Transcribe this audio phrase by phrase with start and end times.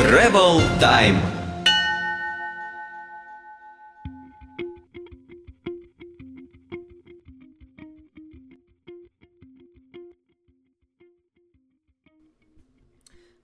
[0.00, 1.18] Travel Time.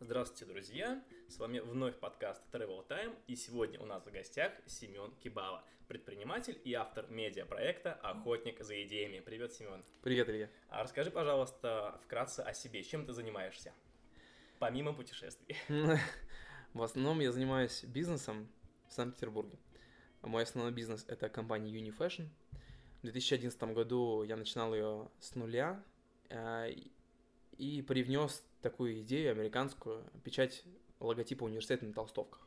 [0.01, 1.05] Здравствуйте, друзья!
[1.29, 6.59] С вами вновь подкаст Travel Time, и сегодня у нас в гостях Семен Кибава, предприниматель
[6.65, 9.21] и автор медиапроекта «Охотник за идеями».
[9.21, 9.85] Привет, Семен!
[10.03, 10.49] Привет, Илья!
[10.71, 13.75] А расскажи, пожалуйста, вкратце о себе, чем ты занимаешься,
[14.59, 15.55] помимо путешествий?
[16.75, 18.49] В основном я занимаюсь бизнесом
[18.89, 19.59] в Санкт-Петербурге.
[20.23, 22.29] Мой основной бизнес– это компания Unifashion.
[22.99, 25.83] В 2011 году я начинал ее с нуля
[26.29, 26.75] э,
[27.57, 30.65] и привнес такую идею американскую, печать
[31.01, 32.46] логотипа университета на толстовках.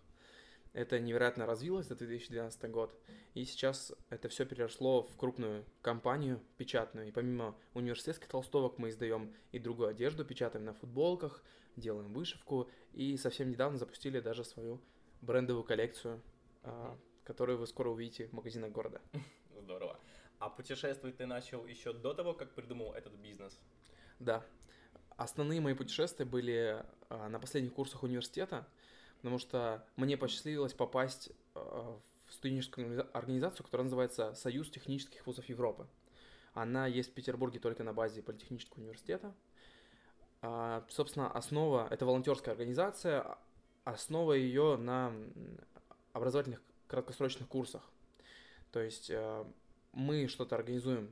[0.74, 2.96] Это невероятно развилось за 2012 год,
[3.34, 7.08] и сейчас это все переросло в крупную компанию печатную.
[7.08, 11.44] И помимо университетских толстовок мы издаем и другую одежду, печатаем на футболках,
[11.76, 14.80] делаем вышивку, и совсем недавно запустили даже свою
[15.22, 16.22] брендовую коллекцию,
[16.64, 19.02] а, которую вы скоро увидите в магазинах города.
[19.60, 20.00] Здорово.
[20.38, 23.60] А путешествовать ты начал еще до того, как придумал этот бизнес?
[24.20, 24.46] Да,
[25.20, 28.66] Основные мои путешествия были а, на последних курсах университета,
[29.20, 35.88] потому что мне посчастливилось попасть а, в студенческую организацию, которая называется Союз технических вузов Европы.
[36.54, 39.36] Она есть в Петербурге только на базе Политехнического университета.
[40.42, 43.38] А, собственно, основа, это волонтерская организация,
[43.84, 45.14] основа ее на
[46.14, 47.84] образовательных краткосрочных курсах.
[48.72, 49.12] То есть
[49.92, 51.10] мы что-то организуем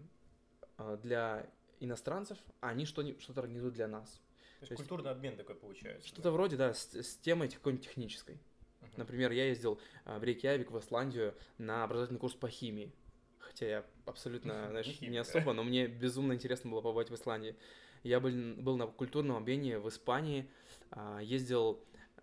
[1.01, 1.45] для
[1.79, 4.21] иностранцев, а они что-то что организуют для нас.
[4.59, 6.07] То есть, То есть культурный обмен такой получается.
[6.07, 6.31] Что-то да?
[6.31, 8.35] вроде, да, с, с темой какой-нибудь технической.
[8.81, 8.87] Uh-huh.
[8.97, 12.91] Например, я ездил а, в Рейкьявик, в Исландию, на образовательный курс по химии.
[13.37, 17.55] Хотя я абсолютно, знаешь, не особо, но мне безумно интересно было побывать в Исландии.
[18.01, 20.49] Я был, был на культурном обмене в Испании,
[20.89, 21.79] а, ездил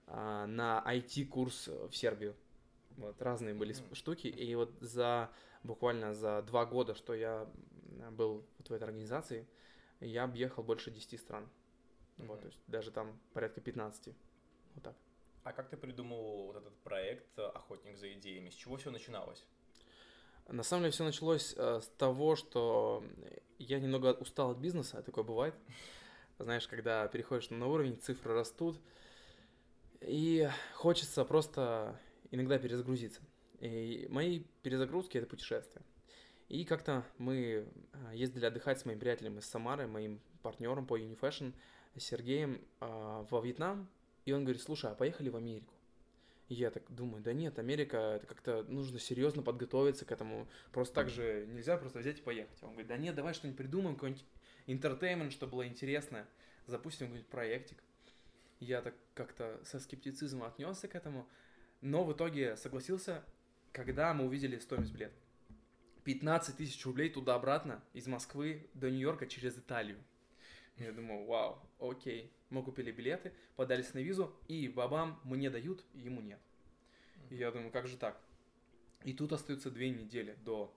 [0.09, 2.35] а, на IT-курс в Сербию.
[2.97, 3.95] Вот, разные были mm.
[3.95, 4.27] штуки.
[4.27, 5.31] И вот за
[5.63, 7.49] буквально за два года, что я
[8.11, 9.47] был вот в этой организации,
[10.01, 11.49] я объехал больше 10 стран.
[12.19, 12.27] Mm-hmm.
[12.27, 14.15] Вот, то есть даже там порядка 15.
[14.75, 14.97] Вот так.
[15.43, 18.51] А как ты придумал вот этот проект «Охотник за идеями»?
[18.51, 19.45] С чего все начиналось?
[20.49, 23.03] На самом деле все началось э, с того, что
[23.59, 25.55] я немного устал от бизнеса, такое бывает.
[26.39, 28.79] Знаешь, когда переходишь на уровень, цифры растут,
[30.01, 31.99] и хочется просто
[32.31, 33.23] иногда перезагрузиться.
[33.61, 35.83] И мои перезагрузки— это путешествия.
[36.49, 41.55] И как-то мы а, ездили отдыхать с моим приятелем из Самары, моим партнером по Unifashion,
[41.97, 43.89] Сергеем, а, во Вьетнам.
[44.25, 45.73] И он говорит, слушай, а поехали в Америку?
[46.49, 50.47] И я так думаю, да нет, Америка, это как-то нужно серьезно подготовиться к этому.
[50.73, 52.63] Просто так же нельзя просто взять и поехать.
[52.63, 54.25] Он говорит, да нет, давай что-нибудь придумаем, какой-нибудь
[54.67, 56.27] entertainment, чтобы было интересно.
[56.67, 57.79] Запустим какой-нибудь проектик.
[58.61, 61.27] Я так как-то со скептицизмом отнесся к этому.
[61.81, 63.25] Но в итоге согласился,
[63.73, 65.15] когда мы увидели стоимость билета.
[66.05, 69.99] 15 тысяч рублей туда-обратно из Москвы до Нью-Йорка через Италию.
[70.79, 72.33] Я думаю, вау, окей.
[72.51, 76.41] Мы купили билеты, подались на визу, и бабам мне дают, ему нет.
[77.31, 78.21] И я думаю, как же так?
[79.05, 80.75] И тут остаются две недели до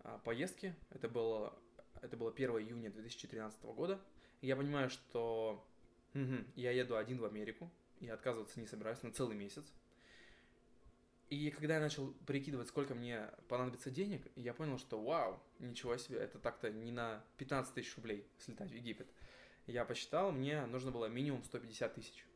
[0.00, 0.74] а, поездки.
[0.90, 1.56] Это было,
[2.02, 4.00] это было 1 июня 2013 года.
[4.40, 5.64] Я понимаю, что
[6.14, 9.64] угу, я еду один в Америку, и отказываться не собираюсь на целый месяц.
[11.30, 16.18] И когда я начал прикидывать, сколько мне понадобится денег, я понял, что вау, ничего себе,
[16.18, 19.08] это так-то не на 15 тысяч рублей слетать в Египет.
[19.66, 22.26] Я посчитал, мне нужно было минимум 150 тысяч.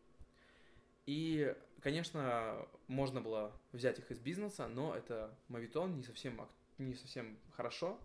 [1.04, 6.40] И, конечно, можно было взять их из бизнеса, но это мавитон, не совсем,
[6.78, 7.98] не совсем хорошо.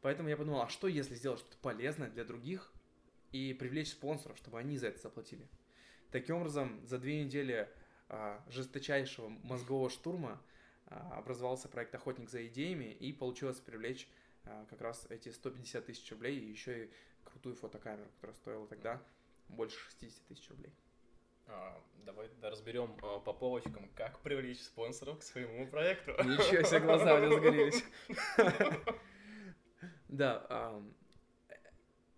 [0.00, 2.72] Поэтому я подумал, а что если сделать что-то полезное для других
[3.32, 5.46] и привлечь спонсоров, чтобы они за это заплатили?
[6.10, 7.68] Таким образом, за две недели
[8.08, 10.40] а, жесточайшего мозгового штурма
[10.86, 14.08] а, образовался проект «Охотник за идеями» и получилось привлечь
[14.44, 16.90] а, как раз эти 150 тысяч рублей и еще и
[17.30, 19.02] крутую фотокамеру, которая стоила тогда
[19.48, 20.72] больше 60 тысяч рублей.
[21.46, 26.12] А, давай да, разберем а, по полочкам, как привлечь спонсоров к своему проекту.
[26.24, 27.84] Ничего себе, глаза у меня загорелись.
[30.08, 30.80] Да,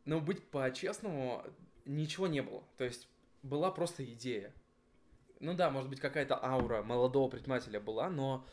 [0.05, 1.45] но быть по-честному,
[1.85, 2.65] ничего не было.
[2.77, 3.09] То есть
[3.43, 4.55] была просто идея
[5.41, 8.47] ну да, может быть, какая-то аура молодого предпринимателя была, но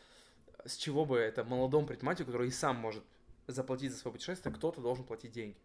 [0.64, 3.04] с чего бы это молодому предпринимателю, который и сам может
[3.46, 5.56] заплатить за свое путешествие, кто-то должен платить деньги.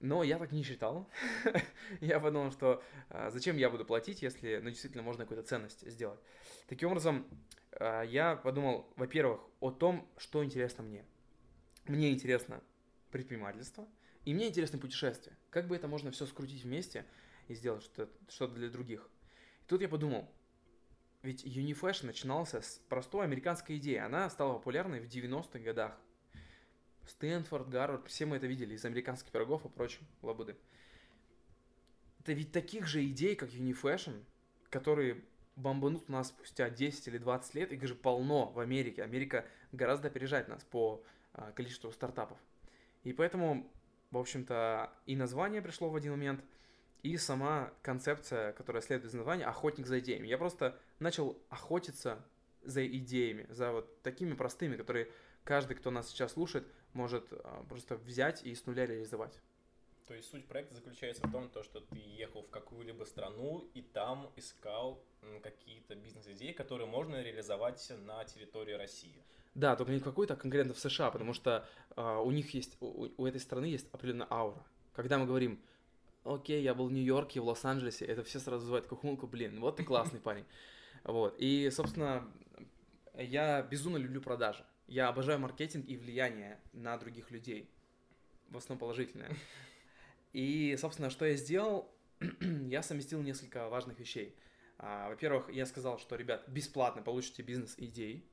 [0.00, 1.10] Но я так не считал.
[2.00, 6.20] я подумал, что а, зачем я буду платить, если ну, действительно можно какую-то ценность сделать.
[6.68, 7.26] Таким образом,
[7.72, 11.04] а, я подумал, во-первых, о том, что интересно мне.
[11.86, 12.62] Мне интересно
[13.10, 13.88] предпринимательство,
[14.24, 15.36] и мне интересно путешествие.
[15.50, 17.04] Как бы это можно все скрутить вместе
[17.48, 19.08] и сделать что-то что для других.
[19.66, 20.30] Тут я подумал,
[21.22, 23.96] Ведь Unifashion начинался с простой американской идеи.
[23.96, 25.98] Она стала популярной в 90-х годах.
[27.08, 30.56] Стэнфорд, Гарвард, все мы это видели из американских пирогов и прочим, лабуды.
[32.20, 34.22] Это ведь таких же идей, как Unifashion,
[34.70, 35.22] которые
[35.56, 39.02] бомбанут нас спустя 10 или 20 лет, их же полно в Америке.
[39.02, 41.02] Америка гораздо опережает нас по
[41.32, 42.38] а, количеству стартапов.
[43.02, 43.70] И поэтому,
[44.10, 46.44] в общем-то, и название пришло в один момент,
[47.02, 50.26] и сама концепция, которая следует из названия, охотник за идеями.
[50.26, 52.24] Я просто начал охотиться
[52.62, 55.08] за идеями, за вот такими простыми, которые
[55.44, 59.40] каждый, кто нас сейчас слушает, может а, просто взять и с нуля реализовать.
[60.06, 63.82] То есть суть проекта заключается в том, то, что ты ехал в какую-либо страну и
[63.82, 65.02] там искал
[65.42, 69.22] какие-то бизнес-идеи, которые можно реализовать на территории России.
[69.54, 73.08] Да, только не какой-то, а конкретно в США, потому что э, у них есть, у,
[73.16, 74.64] у этой страны есть определенная аура.
[74.94, 75.60] Когда мы говорим,
[76.24, 79.84] окей, я был в Нью-Йорке, в Лос-Анджелесе, это все сразу вызывает кухонку, блин, вот ты
[79.84, 80.44] классный парень.
[81.04, 82.26] Вот, и, собственно,
[83.14, 84.64] я безумно люблю продажи.
[84.88, 87.70] Я обожаю маркетинг и влияние на других людей.
[88.48, 89.30] В основном положительное.
[90.32, 91.94] И, собственно, что я сделал?
[92.40, 94.34] я совместил несколько важных вещей.
[94.78, 98.24] А, во-первых, я сказал, что, ребят, бесплатно получите бизнес-идеи.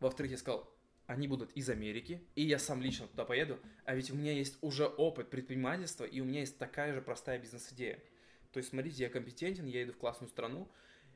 [0.00, 0.68] Во-вторых, я сказал,
[1.06, 4.58] они будут из Америки, и я сам лично туда поеду, а ведь у меня есть
[4.62, 8.02] уже опыт предпринимательства, и у меня есть такая же простая бизнес-идея.
[8.50, 10.68] То есть, смотрите, я компетентен, я иду в классную страну,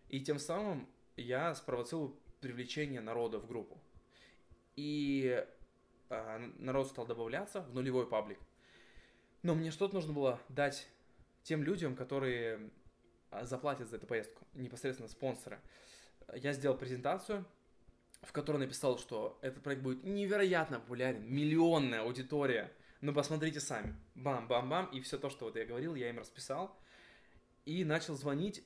[0.08, 3.82] и тем самым я спровоцирую привлечение народа в группу.
[4.80, 5.44] И
[6.08, 8.38] э, народ стал добавляться в нулевой паблик.
[9.42, 10.88] Но мне что-то нужно было дать
[11.42, 12.70] тем людям, которые
[13.30, 15.60] а, заплатят за эту поездку, непосредственно спонсоры.
[16.34, 17.44] Я сделал презентацию,
[18.22, 22.72] в которой написал, что этот проект будет невероятно популярен, миллионная аудитория.
[23.02, 23.94] Ну, посмотрите сами.
[24.14, 24.86] Бам-бам-бам.
[24.86, 26.74] И все то, что вот я говорил, я им расписал.
[27.66, 28.64] И начал звонить.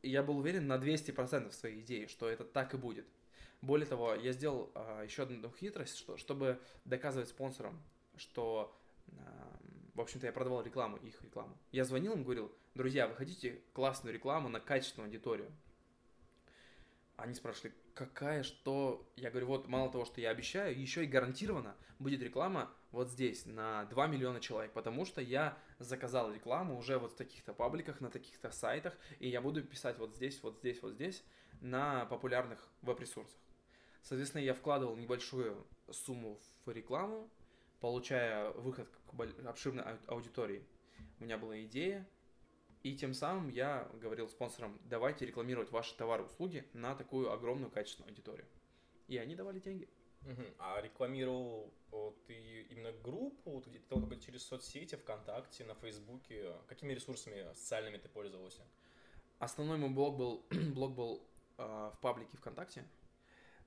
[0.00, 3.06] И я был уверен на 200% в своей идее, что это так и будет.
[3.60, 7.82] Более того, я сделал а, еще одну хитрость, что, чтобы доказывать спонсорам,
[8.16, 8.74] что
[9.18, 9.58] а,
[9.98, 11.58] в общем-то, я продавал рекламу, их рекламу.
[11.72, 15.50] Я звонил им, говорил, друзья, вы хотите классную рекламу на качественную аудиторию?
[17.16, 19.10] Они спрашивали, какая, что?
[19.16, 23.44] Я говорю, вот мало того, что я обещаю, еще и гарантированно будет реклама вот здесь
[23.44, 28.08] на 2 миллиона человек, потому что я заказал рекламу уже вот в таких-то пабликах, на
[28.08, 31.24] таких-то сайтах, и я буду писать вот здесь, вот здесь, вот здесь
[31.60, 33.40] на популярных веб-ресурсах.
[34.02, 37.28] Соответственно, я вкладывал небольшую сумму в рекламу,
[37.80, 40.64] получая выход к обширной аудитории.
[41.20, 42.08] У меня была идея,
[42.82, 48.10] и тем самым я говорил спонсорам, давайте рекламировать ваши товары услуги на такую огромную качественную
[48.10, 48.46] аудиторию.
[49.08, 49.88] И они давали деньги.
[50.22, 50.42] Угу.
[50.58, 51.72] А рекламировал
[52.26, 56.52] ты именно группу, ты только через соцсети, ВКонтакте, на Фейсбуке?
[56.68, 58.62] Какими ресурсами социальными ты пользовался?
[59.38, 61.22] Основной мой блог был, блог был
[61.56, 62.84] э, в паблике ВКонтакте,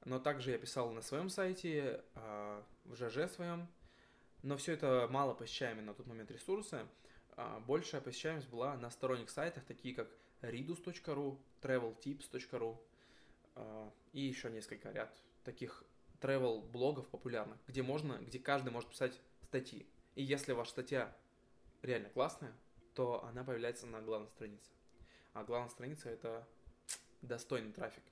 [0.06, 3.68] но также я писал на своем сайте, э, в ЖЖ своем,
[4.44, 6.88] но все это мало посещаемые на тот момент ресурсы.
[7.38, 10.10] А, большая посещаемость была на сторонних сайтах, такие как
[10.42, 12.78] redus.ru, traveltips.ru
[13.56, 15.84] а, и еще несколько ряд таких
[16.20, 19.88] travel блогов популярных, где можно, где каждый может писать статьи.
[20.16, 21.16] И если ваша статья
[21.82, 22.54] реально классная,
[22.94, 24.70] то она появляется на главной странице.
[25.34, 26.48] А главная страница это
[27.22, 28.04] достойный трафик.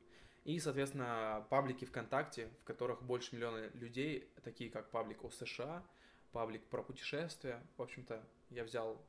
[0.50, 5.86] И, соответственно, паблики ВКонтакте, в которых больше миллиона людей, такие как паблик о США,
[6.32, 7.62] паблик про путешествия.
[7.78, 9.00] В общем-то, я взял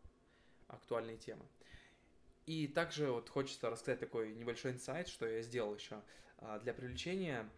[0.69, 1.47] актуальные темы.
[2.45, 6.03] И также вот хочется рассказать такой небольшой инсайт, что я сделал еще.
[6.37, 7.49] А, для привлечения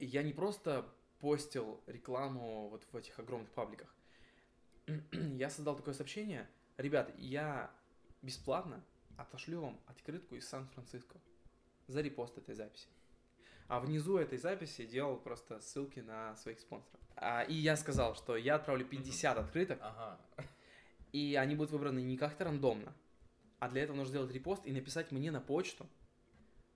[0.00, 0.84] я не просто
[1.20, 3.94] постил рекламу вот в этих огромных пабликах.
[5.12, 6.50] я создал такое сообщение.
[6.76, 7.70] Ребят, я
[8.20, 8.84] бесплатно
[9.16, 11.20] отошлю вам открытку из Сан-Франциско
[11.86, 12.88] за репост этой записи.
[13.68, 17.00] А внизу этой записи делал просто ссылки на своих спонсоров.
[17.16, 20.18] А, и я сказал, что я отправлю 50 открыток, ага.
[21.12, 22.94] и они будут выбраны не как-то рандомно,
[23.58, 25.86] а для этого нужно сделать репост и написать мне на почту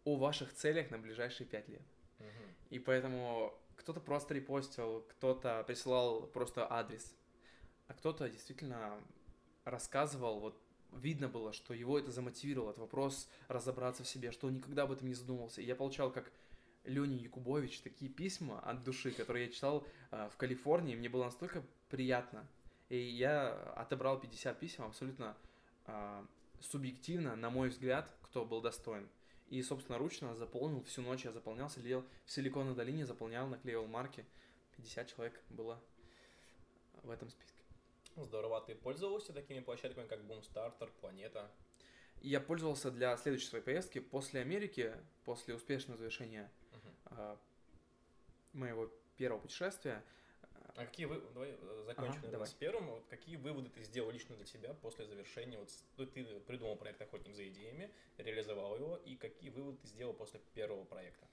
[0.05, 1.83] о ваших целях на ближайшие 5 лет.
[2.21, 2.27] Угу.
[2.71, 7.15] И поэтому кто-то просто репостил, кто-то присылал просто адрес,
[7.89, 9.01] а кто-то действительно
[9.65, 10.63] рассказывал, вот
[10.93, 14.93] видно было, что его это замотивировало, этот вопрос разобраться в себе, что он никогда об
[14.93, 15.61] этом не задумывался.
[15.61, 16.33] И я получал как
[16.85, 21.63] Лене Якубович такие письма от души, которые я читал э, в Калифорнии, мне было настолько
[21.91, 22.47] приятно.
[22.89, 25.37] И я отобрал 50 писем абсолютно
[25.87, 26.25] э,
[26.61, 29.09] субъективно, на мой взгляд, кто был достоин.
[29.51, 34.25] И, собственно, ручно заполнил всю ночь, я заполнял, сидел в Силиконовой долине, заполнял, наклеивал марки.
[34.77, 35.81] 50 человек было
[37.03, 37.58] в этом списке.
[38.25, 38.59] Здорово.
[38.59, 41.51] А ты пользовался такими площадками, как Boomstarter, Планета?
[42.23, 44.95] я пользовался для следующей своей поездки после Америки,
[45.25, 46.51] после успешного завершения
[47.07, 47.39] uh,
[48.53, 50.03] моего первого путешествия.
[50.75, 51.21] А какие вы...
[51.35, 52.47] Давай э, закончим ага, давай.
[52.47, 52.87] с первым.
[52.87, 55.59] Вот какие выводы ты сделал лично для себя после завершения?
[55.59, 60.13] Вот ну, ты придумал проект «Охотник за идеями», реализовал его, и какие выводы ты сделал
[60.13, 61.27] после первого проекта?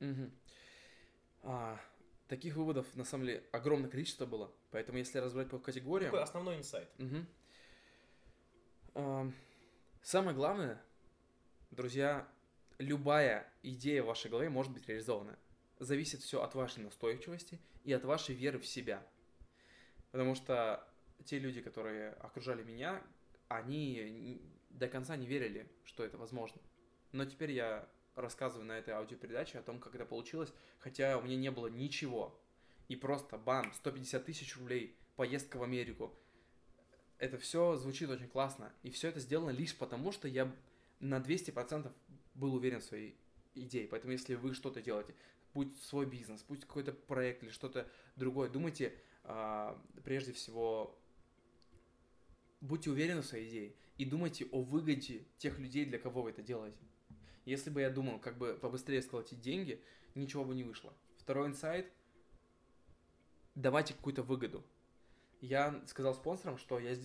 [0.00, 0.30] Угу.
[1.42, 1.80] А,
[2.32, 4.50] таких выводов, на самом деле, огромное количество было.
[4.70, 6.12] Поэтому, если разбирать по категориям...
[6.12, 6.88] Какой основной инсайт?
[8.94, 9.32] Угу.
[10.02, 10.80] Самое главное,
[11.70, 12.26] друзья,
[12.78, 15.38] любая идея в вашей голове может быть реализована
[15.78, 19.06] зависит все от вашей настойчивости и от вашей веры в себя.
[20.10, 20.88] Потому что
[21.26, 23.02] те люди, которые окружали меня,
[23.48, 26.62] они до конца не верили, что это возможно.
[27.12, 31.36] Но теперь я рассказываю на этой аудиопередаче о том, как это получилось, хотя у меня
[31.36, 32.38] не было ничего.
[32.88, 36.14] И просто бам, 150 тысяч рублей, поездка в Америку.
[37.18, 38.72] Это все звучит очень классно.
[38.82, 40.54] И все это сделано лишь потому, что я
[41.00, 41.92] на 200%
[42.34, 43.16] был уверен в своей
[43.54, 43.86] идее.
[43.88, 45.14] Поэтому если вы что-то делаете,
[45.54, 48.48] будь свой бизнес, будь какой-то проект или что-то другое.
[48.48, 50.98] Думайте а, прежде всего,
[52.60, 56.42] будьте уверены в своей идее и думайте о выгоде тех людей, для кого вы это
[56.42, 56.78] делаете.
[57.44, 59.82] Если бы я думал, как бы побыстрее сколотить деньги,
[60.14, 60.92] ничего бы не вышло.
[61.18, 61.90] Второй инсайт–
[63.54, 64.64] давайте какую-то выгоду.
[65.40, 66.96] Я сказал спонсорам, что я,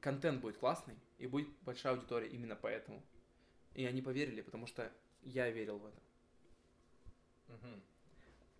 [0.00, 3.02] контент будет классный и будет большая аудитория именно поэтому.
[3.74, 4.92] И они поверили, потому что
[5.22, 6.02] я верил в это.
[7.48, 7.80] Угу.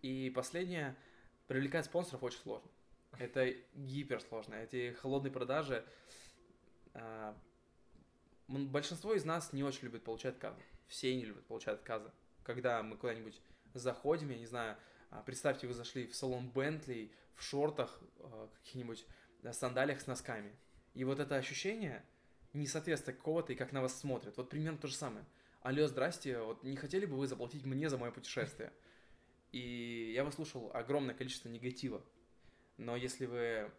[0.03, 0.97] И последнее,
[1.47, 2.69] привлекать спонсоров очень сложно.
[3.19, 4.55] Это гиперсложно.
[4.55, 5.85] Эти холодные продажи...
[8.51, 10.61] Большинство из нас не очень любит получать отказы.
[10.89, 12.11] Все не любят получать отказы.
[12.43, 13.41] Когда мы куда-нибудь
[13.75, 14.77] заходим, я не знаю,
[15.11, 19.07] а, представьте, вы зашли в салон Бентли в шортах, а, каких-нибудь
[19.53, 20.53] сандалиях с носками.
[20.95, 22.05] И вот это ощущение
[22.53, 24.37] несоответствия какого-то и как на вас смотрят.
[24.37, 25.25] Вот примерно то же самое.
[25.63, 28.73] Алло, здрасте, вот не хотели бы вы заплатить мне за мое путешествие?
[29.53, 32.03] И я выслушал огромное количество негатива.
[32.79, 33.71] Но если вы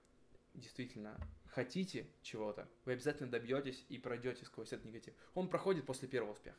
[0.54, 1.20] действительно
[1.52, 5.14] хотите чего-то, вы обязательно добьетесь и пройдете сквозь этот негатив.
[5.34, 6.58] Он проходит после первого успеха.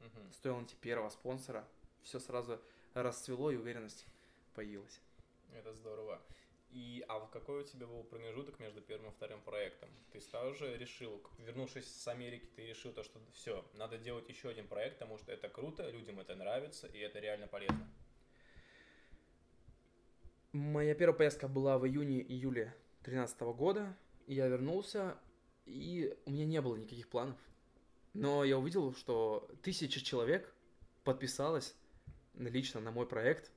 [0.00, 0.32] Угу.
[0.32, 1.66] Стоило найти первого спонсора,
[2.02, 2.60] все сразу
[2.94, 4.06] расцвело и уверенность
[4.54, 5.00] появилась.
[5.54, 6.20] Это здорово.
[6.72, 9.88] И, а какой у тебя был промежуток между первым и вторым проектом?
[10.12, 14.48] Ты сразу же решил, вернувшись с Америки, ты решил то, что все, надо делать еще
[14.48, 17.88] один проект, потому что это круто, людям это нравится, и это реально полезно.
[20.52, 23.96] Моя первая поездка была в июне-июле 2013 года.
[24.26, 25.18] Я вернулся,
[25.64, 27.38] и у меня не было никаких планов.
[28.12, 30.52] Но я увидел, что тысяча человек
[31.04, 31.74] подписалась
[32.34, 33.50] лично на мой проект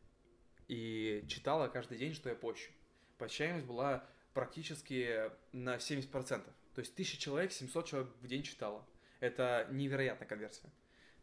[0.67, 2.71] и читала каждый день, что я пощу.
[3.17, 6.43] Посещаемость была практически на 70%.
[6.73, 8.85] То есть тысяча человек, 700 человек в день читала.
[9.19, 10.69] Это невероятная конверсия.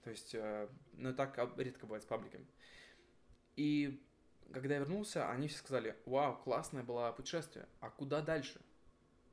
[0.02, 2.46] То есть, э, ну так редко бывает с пабликами.
[3.56, 4.02] И
[4.52, 8.60] когда я вернулся, они все сказали, вау, классное было путешествие, а куда дальше?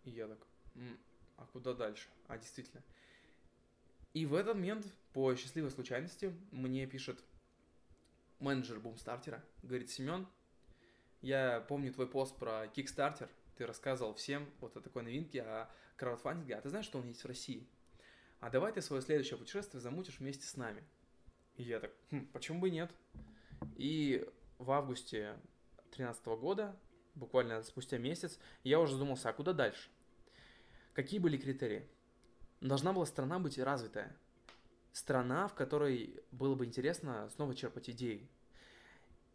[0.03, 0.39] И я так,
[0.75, 0.97] М,
[1.37, 2.07] а куда дальше?
[2.27, 2.83] А действительно.
[4.13, 7.23] И в этот момент, по счастливой случайности, мне пишет
[8.39, 10.27] менеджер бумстартера, говорит, Семен,
[11.21, 16.55] я помню твой пост про Kickstarter, ты рассказывал всем вот о такой новинке, о краудфандинге,
[16.55, 17.67] а ты знаешь, что он есть в России?
[18.39, 20.83] А давай ты свое следующее путешествие замутишь вместе с нами.
[21.55, 22.91] И я так, хм, почему бы нет?
[23.75, 25.35] И в августе
[25.97, 26.75] 2013 года,
[27.15, 29.89] буквально спустя месяц, я уже задумался, а куда дальше?
[30.93, 31.87] Какие были критерии?
[32.61, 34.15] Должна была страна быть развитая.
[34.91, 38.27] Страна, в которой было бы интересно снова черпать идеи.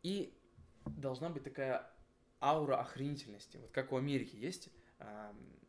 [0.03, 0.37] И
[0.87, 1.89] должна быть такая
[2.41, 3.59] аура охренительности.
[3.59, 4.71] Вот как у Америки есть.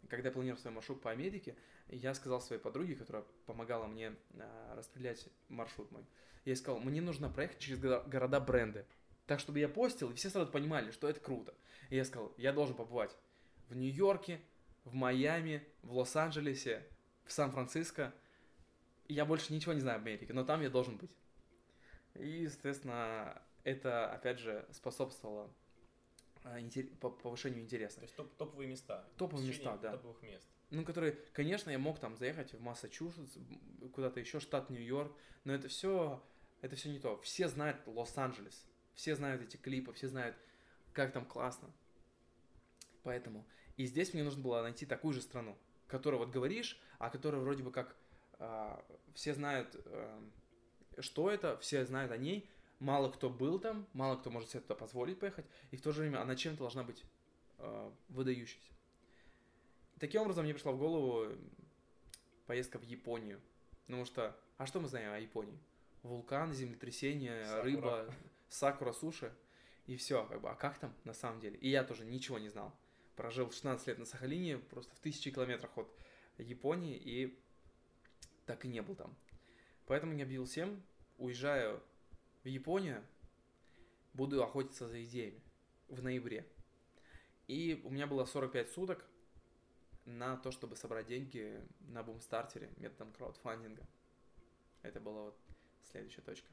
[0.09, 1.55] Когда я планировал свой маршрут по Америке,
[1.89, 6.05] я сказал своей подруге, которая помогала мне а, распределять маршрут мой,
[6.45, 8.85] я сказал, мне нужно проехать через города-бренды.
[9.25, 11.53] Так, чтобы я постил, и все сразу понимали, что это круто.
[11.89, 13.15] И я сказал, я должен побывать
[13.69, 14.41] в Нью-Йорке,
[14.83, 16.85] в Майами, в Лос-Анджелесе,
[17.23, 18.13] в Сан-Франциско.
[19.07, 21.15] Я больше ничего не знаю об Америке, но там я должен быть.
[22.15, 25.49] И, соответственно, это, опять же, способствовало
[26.43, 26.59] а,
[27.21, 27.97] повышению интереса.
[27.97, 29.07] То есть топ топовые места.
[29.17, 29.91] Топовые места, да.
[29.91, 30.47] Топовых мест.
[30.69, 33.37] Ну, которые, конечно, я мог там заехать в Массачусетс,
[33.93, 36.23] куда-то еще, штат Нью-Йорк, но это все,
[36.61, 37.17] это все не то.
[37.21, 40.35] Все знают Лос-Анджелес, все знают эти клипы, все знают,
[40.93, 41.69] как там классно.
[43.03, 43.45] Поэтому.
[43.77, 45.57] И здесь мне нужно было найти такую же страну,
[45.87, 47.95] которую вот говоришь, а которая вроде бы как
[48.39, 48.77] э,
[49.13, 50.21] все знают, э,
[50.99, 54.75] что это, все знают о ней, мало кто был там, мало кто может себе туда
[54.75, 57.03] позволить поехать, и в то же время она чем-то должна быть
[57.57, 58.71] э, выдающейся.
[59.99, 61.33] Таким образом мне пришла в голову
[62.45, 63.39] поездка в Японию.
[63.85, 65.57] Потому что, а что мы знаем о Японии?
[66.03, 67.63] Вулкан, землетрясение, Сакура.
[67.63, 68.13] рыба,
[68.53, 69.33] сакура, суши.
[69.85, 71.57] И все, как бы, а как там на самом деле?
[71.57, 72.73] И я тоже ничего не знал.
[73.15, 75.89] Прожил 16 лет на Сахалине, просто в тысячи километрах от
[76.37, 77.37] Японии, и
[78.45, 79.15] так и не был там.
[79.85, 80.81] Поэтому я объявил всем,
[81.17, 81.83] уезжаю
[82.43, 83.03] в Японию,
[84.13, 85.41] буду охотиться за идеями
[85.89, 86.47] в ноябре.
[87.47, 89.05] И у меня было 45 суток
[90.05, 93.85] на то, чтобы собрать деньги на бумстартере методом краудфандинга.
[94.81, 95.37] Это была вот
[95.91, 96.47] следующая точка.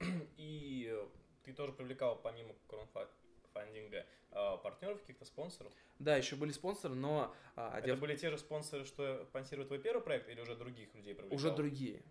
[0.36, 1.06] И э,
[1.44, 5.72] ты тоже привлекал помимо краудфандинга э, партнеров, каких-то спонсоров?
[5.98, 9.78] Да, еще были спонсоры, но а, Это дел- были те же спонсоры, что спонсируют твой
[9.80, 11.36] первый проект, или уже других людей привлекал?
[11.36, 12.02] уже другие.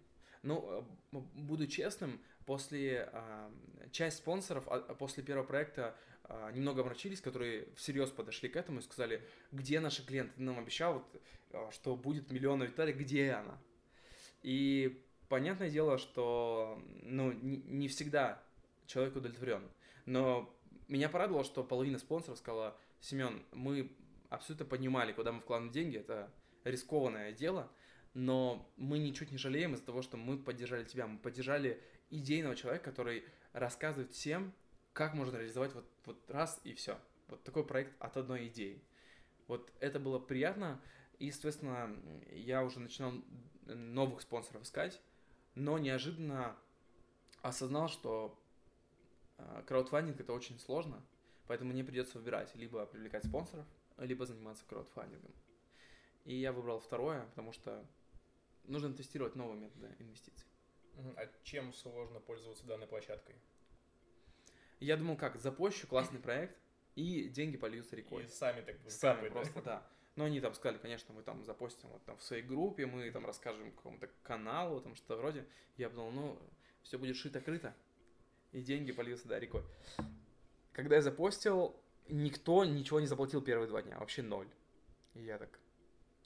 [0.41, 3.51] Ну, э, буду честным, после а,
[3.91, 5.95] часть спонсоров а, а после первого проекта
[6.25, 10.35] а, немного омрачились, которые всерьез подошли к этому и сказали, где наши клиенты?
[10.35, 11.21] Ты нам обещал, вот,
[11.51, 13.57] а, что будет миллион Виталий, где она?
[14.41, 18.41] И понятное дело, что ну, не, не всегда
[18.85, 19.63] человек удовлетворен.
[20.05, 20.53] Но
[20.87, 23.91] меня порадовало, что половина спонсоров сказала, Семен, мы
[24.29, 26.31] абсолютно понимали, куда мы вкладываем деньги, это
[26.63, 27.71] рискованное дело,
[28.13, 32.85] но мы ничуть не жалеем из-за того, что мы поддержали тебя, мы поддержали идейного человека,
[32.85, 34.53] который рассказывает всем,
[34.93, 36.97] как можно реализовать вот, вот раз и все.
[37.27, 38.83] Вот такой проект от одной идеи.
[39.47, 40.81] Вот это было приятно,
[41.19, 41.95] и, соответственно,
[42.31, 43.13] я уже начинал
[43.65, 45.01] новых спонсоров искать,
[45.55, 46.55] но неожиданно
[47.41, 48.39] осознал, что
[49.37, 51.03] а, краудфандинг это очень сложно,
[51.47, 53.65] поэтому мне придется выбирать либо привлекать спонсоров,
[53.97, 55.31] либо заниматься краудфандингом.
[56.25, 57.85] И я выбрал второе, потому что
[58.63, 60.47] нужно тестировать новые методы инвестиций.
[61.17, 63.35] А чем сложно пользоваться данной площадкой?
[64.79, 66.57] Я думал, как, запущу классный проект,
[66.95, 68.25] и деньги польются рекой.
[68.25, 69.39] И сами так Сами капают, да?
[69.39, 69.87] просто, да.
[70.15, 73.25] Но они там сказали, конечно, мы там запостим вот там в своей группе, мы там
[73.25, 75.47] расскажем какому-то каналу, там что-то вроде.
[75.75, 76.39] Я подумал, ну,
[76.83, 77.73] все будет шито-крыто,
[78.51, 79.63] и деньги польются, да, рекой.
[80.71, 81.75] Когда я запостил,
[82.07, 84.47] никто ничего не заплатил первые два дня, вообще ноль.
[85.15, 85.59] И я так,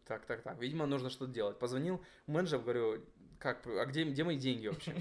[0.06, 1.58] так, так, так, видимо, нужно что-то делать.
[1.60, 3.06] Позвонил менеджеру, говорю,
[3.40, 4.96] как, а где, где мои деньги вообще?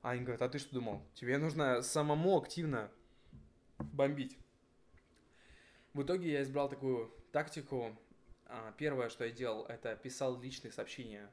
[0.00, 1.02] А они говорят, а ты что думал?
[1.14, 2.90] Тебе нужно самому активно
[3.78, 4.38] бомбить.
[5.92, 7.96] В итоге я избрал такую тактику.
[8.46, 11.28] А, Первое, что я делал, это писал личные сообщения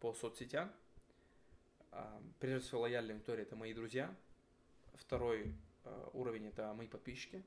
[0.00, 0.70] по соцсетям.
[1.92, 4.14] А, Прежде всего, лояльная аудитория– это мои друзья.
[4.94, 7.42] Второй а, уровень– это мои подписчики.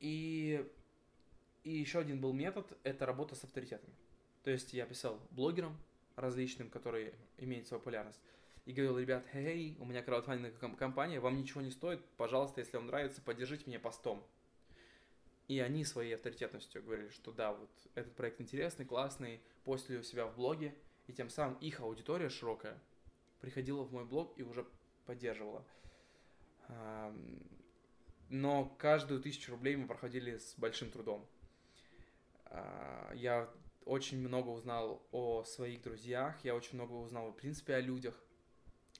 [0.00, 0.64] И,
[1.64, 3.94] и еще один был метод– это работа с авторитетами.
[4.44, 5.76] То есть я писал блогерам
[6.14, 8.20] различным, которые имеют свою популярность,
[8.64, 12.76] и говорил, ребят, хей, у меня краудфандинговая ком- компания, вам ничего не стоит, пожалуйста, если
[12.76, 14.24] вам нравится, поддержите меня постом.
[15.48, 20.26] И они своей авторитетностью говорили, что да, вот этот проект интересный, классный, постили у себя
[20.26, 20.74] в блоге,
[21.06, 22.78] и тем самым их аудитория широкая
[23.40, 24.66] приходила в мой блог и уже
[25.06, 25.64] поддерживала.
[28.28, 31.26] Но каждую тысячу рублей мы проходили с большим трудом.
[32.44, 33.48] А, Я
[33.86, 38.22] очень много узнал о своих друзьях, я очень много узнал, в принципе, о людях.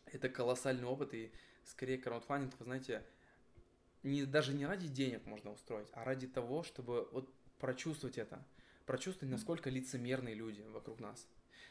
[0.07, 1.31] Это колоссальный опыт, и
[1.65, 3.05] скорее краудфандинг, вы знаете,
[4.03, 8.45] не, даже не ради денег можно устроить, а ради того, чтобы вот прочувствовать это,
[8.87, 11.27] прочувствовать, насколько лицемерные люди вокруг нас.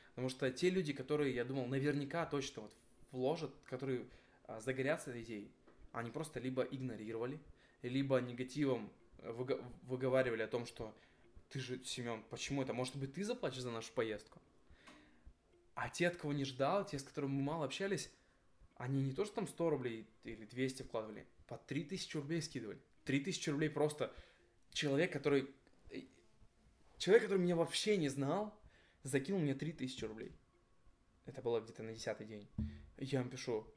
[0.09, 2.73] Потому что те люди, которые, я думал, наверняка точно вот
[3.11, 4.05] вложат, которые
[4.45, 5.51] а, загорятся этой идеей,
[5.91, 7.39] они просто либо игнорировали,
[7.81, 10.93] либо негативом выго- выговаривали о том, что
[11.49, 12.73] ты же, Семен, почему это?
[12.73, 14.41] Может быть, ты заплатишь за нашу поездку?
[15.75, 18.11] А те, от кого не ждал, те, с которыми мы мало общались,
[18.75, 22.81] они не то, что там 100 рублей или 200 вкладывали, по 3000 рублей скидывали.
[23.05, 24.13] 3000 рублей просто
[24.71, 25.49] человек, который...
[25.91, 26.01] э,
[26.97, 28.59] Человек, который меня вообще не знал,
[29.03, 30.37] закинул мне 3000 рублей.
[31.25, 32.47] Это было где-то на десятый день.
[32.97, 33.67] Я ему пишу,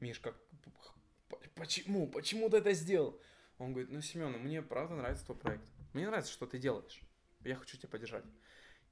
[0.00, 0.36] Миш, как...
[1.54, 2.08] Почему?
[2.08, 3.20] Почему ты это сделал?
[3.58, 5.68] Он говорит, ну, Семен, мне правда нравится твой проект.
[5.92, 7.00] Мне нравится, что ты делаешь.
[7.40, 8.24] Я хочу тебя поддержать.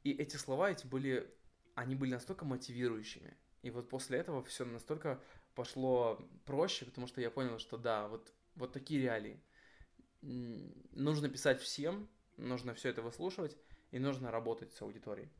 [0.02, 1.32] И эти слова эти были,
[1.74, 3.36] они были настолько мотивирующими.
[3.62, 5.22] И вот после этого все настолько
[5.56, 9.42] пошло проще, потому что я понял, что да, вот, вот такие реалии.
[10.20, 13.56] Нужно писать всем, нужно все это выслушивать,
[13.90, 15.30] и нужно работать с аудиторией.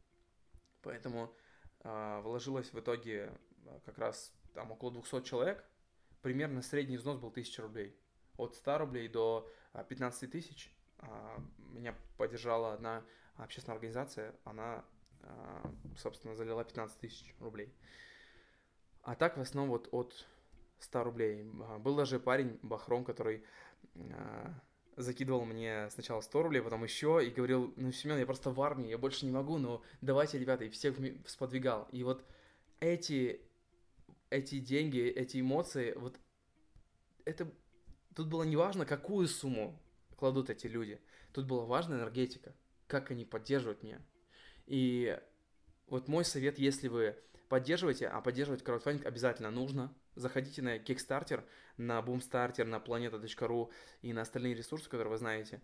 [0.83, 1.33] Поэтому
[1.81, 3.33] а, вложилось в итоге
[3.67, 5.65] а, как раз там около 200 человек.
[6.23, 7.97] Примерно средний взнос был 1000 рублей.
[8.39, 13.05] От 100 рублей до а, 15 тысяч а, меня поддержала одна
[13.37, 14.35] общественная организация.
[14.45, 14.85] Она,
[15.23, 17.75] а, собственно, залила 15 тысяч рублей.
[19.07, 20.27] А так в основном вот от
[20.81, 21.49] 100 рублей.
[21.63, 23.45] А, Был даже парень, Бахром, который
[23.95, 24.53] а,
[24.97, 28.89] закидывал мне сначала 100 рублей, потом еще, и говорил, ну, Семен, я просто в армии,
[28.89, 31.89] я больше не могу, но давайте, ребята, и всех сподвигал.
[31.93, 32.25] И вот
[32.81, 33.41] эти,
[34.29, 36.19] эти деньги, эти эмоции, вот
[37.25, 37.49] это...
[38.17, 39.81] Тут было неважно, какую сумму
[40.17, 41.01] кладут эти люди.
[41.33, 42.57] Тут была важна энергетика,
[42.89, 44.03] как они поддерживают меня.
[44.67, 45.17] И
[45.87, 47.15] вот мой совет, если вы
[47.49, 51.45] поддерживаете, а поддерживать краудфандинг обязательно нужно, заходите на Kickstarter,
[51.77, 53.71] на Boomstarter, на planeta.ru
[54.03, 55.61] и на остальные ресурсы, которые вы знаете.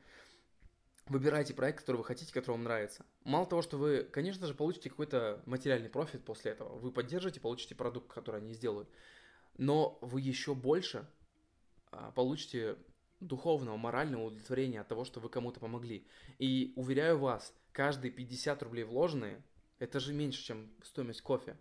[1.07, 3.05] Выбирайте проект, который вы хотите, который вам нравится.
[3.25, 7.75] Мало того, что вы, конечно же, получите какой-то материальный профит после этого, вы поддержите, получите
[7.75, 8.89] продукт, который они сделают,
[9.59, 11.07] но вы еще больше
[11.91, 12.77] а, получите
[13.21, 16.07] духовного, морального удовлетворения от того, что вы кому-то помогли.
[16.39, 19.43] И уверяю вас, каждые 50 рублей вложенные,
[19.79, 21.57] это же меньше, чем стоимость кофе,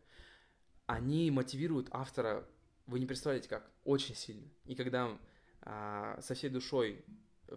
[0.88, 2.48] они мотивируют автора
[2.91, 4.48] вы не представляете как, очень сильно.
[4.65, 5.17] И когда
[5.62, 7.06] а, со всей душой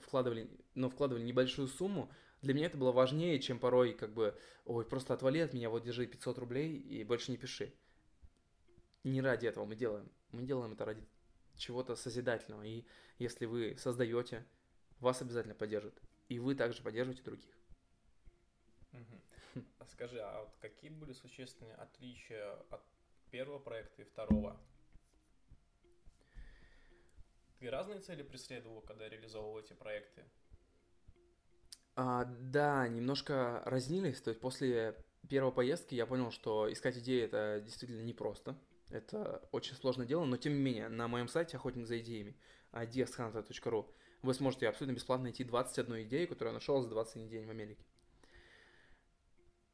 [0.01, 2.11] вкладывали, но вкладывали небольшую сумму,
[2.41, 5.83] для меня это было важнее, чем порой как бы, ой, просто отвали от меня, вот
[5.83, 7.75] держи 500 рублей и больше не пиши.
[9.03, 10.09] Не ради этого мы делаем.
[10.31, 11.05] Мы делаем это ради
[11.57, 12.63] чего-то созидательного.
[12.63, 12.85] И
[13.19, 14.47] если вы создаете,
[15.01, 16.01] вас обязательно поддержат.
[16.29, 17.55] И вы также поддерживаете других.
[18.93, 19.65] Угу.
[19.91, 22.83] Скажи, а вот какие были существенные отличия от
[23.35, 24.57] первого проекта и второго?
[27.59, 30.23] Ты разные цели преследовал, когда реализовывал эти проекты?
[31.97, 34.21] А, да, немножко разнились.
[34.21, 34.95] То есть после
[35.29, 38.57] первой поездки я понял, что искать идеи это действительно непросто.
[38.91, 42.37] Это очень сложное дело, но тем не менее, на моем сайте охотник за идеями
[42.71, 43.93] ideashunter.ru
[44.23, 47.85] вы сможете абсолютно бесплатно найти 21 идею, которую я нашел за 20 дней в Америке.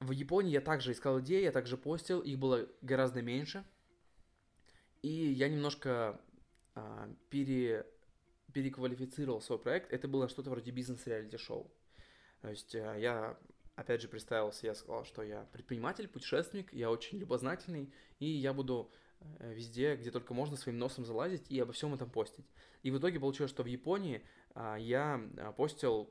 [0.00, 3.64] В Японии я также искал идеи, я также постил, их было гораздо меньше.
[5.02, 6.18] И я немножко
[6.74, 7.86] а, пере,
[8.54, 11.70] переквалифицировал свой проект, это было что-то вроде бизнес-реалити-шоу.
[12.40, 13.38] То есть а, я,
[13.76, 18.90] опять же, представился, я сказал, что я предприниматель, путешественник, я очень любознательный, и я буду
[19.20, 22.46] э, везде, где только можно, своим носом залазить и обо всем этом постить.
[22.82, 24.22] И в итоге получилось, что в Японии
[24.54, 25.20] а, я
[25.58, 26.08] постил,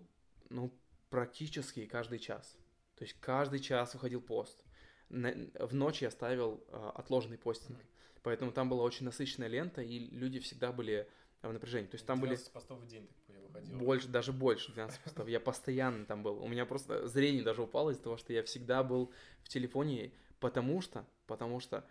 [0.49, 0.71] ну,
[1.09, 2.55] практически каждый час.
[2.99, 4.63] То есть каждый час выходил пост.
[5.09, 6.63] В ночь я ставил
[6.95, 7.79] отложенный постинг.
[8.21, 11.09] Поэтому там была очень насыщенная лента, и люди всегда были
[11.41, 11.87] в напряжении.
[11.87, 12.37] То есть там были...
[12.53, 13.77] постов в день, так выходило.
[13.77, 15.29] Больше, даже больше 12 постов.
[15.29, 16.43] Я постоянно там был.
[16.43, 20.81] У меня просто зрение даже упало из-за того, что я всегда был в телефоне, потому
[20.81, 21.87] что, потому что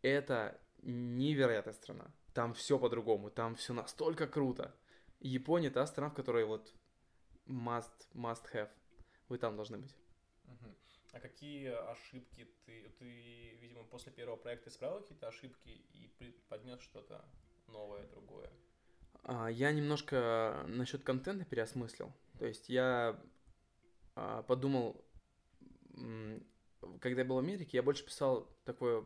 [0.00, 2.10] это невероятная страна.
[2.32, 4.74] Там все по-другому, там все настолько круто.
[5.20, 6.72] Япония та страна, в которой вот
[7.46, 8.70] must, must have.
[9.28, 9.94] Вы там должны быть.
[11.12, 16.08] А какие ошибки ты, ты, видимо, после первого проекта исправил какие-то ошибки и
[16.48, 17.24] поднес что-то
[17.66, 18.50] новое, другое?
[19.24, 22.12] А, я немножко насчет контента переосмыслил.
[22.38, 23.20] То есть я
[24.14, 25.04] а, подумал,
[27.00, 29.04] когда я был в Америке, я больше писал такое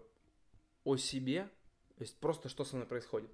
[0.84, 1.48] о себе,
[1.96, 3.30] то есть просто что со мной происходит.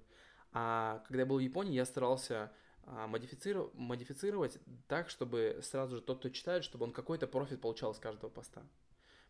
[0.53, 2.51] А когда я был в Японии, я старался
[2.85, 7.99] модифицировать, модифицировать так, чтобы сразу же тот, кто читает, чтобы он какой-то профит получал с
[7.99, 8.63] каждого поста.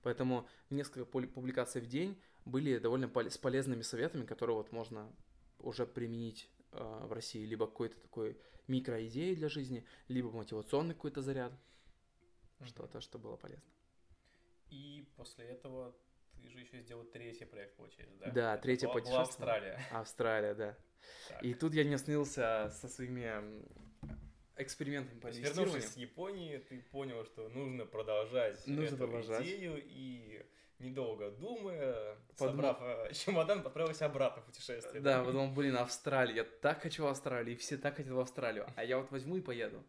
[0.04, 5.12] Поэтому несколько публикаций в день были довольно с полезными советами, которые вот можно
[5.60, 7.46] уже применить э, в России.
[7.46, 8.38] Либо какой-то такой
[8.68, 11.52] микроидеи для жизни, либо мотивационный какой-то заряд.
[11.52, 12.66] Mm-hmm.
[12.68, 13.70] Что-то, что было полезно.
[14.70, 15.94] И после этого
[16.50, 18.32] же еще сделал третий проект, получается, да?
[18.32, 19.22] Да, третье путешествие.
[19.22, 19.80] Австралия.
[19.92, 20.78] Австралия, да.
[21.30, 21.44] Так.
[21.44, 23.64] И тут я не остановился со своими
[24.58, 25.66] экспериментами по инвестированию.
[25.66, 29.44] Вернувшись с Японии, ты понял, что нужно продолжать нужно эту продолжать.
[29.44, 30.46] идею и
[30.80, 32.76] недолго думая, Подумал...
[32.76, 35.02] собрав э, чемодан, отправился обратно в путешествие.
[35.02, 38.84] Да, потом, блин, Австралия, я так хочу в Австралию, все так хотят в Австралию, а
[38.84, 39.84] я вот возьму и поеду.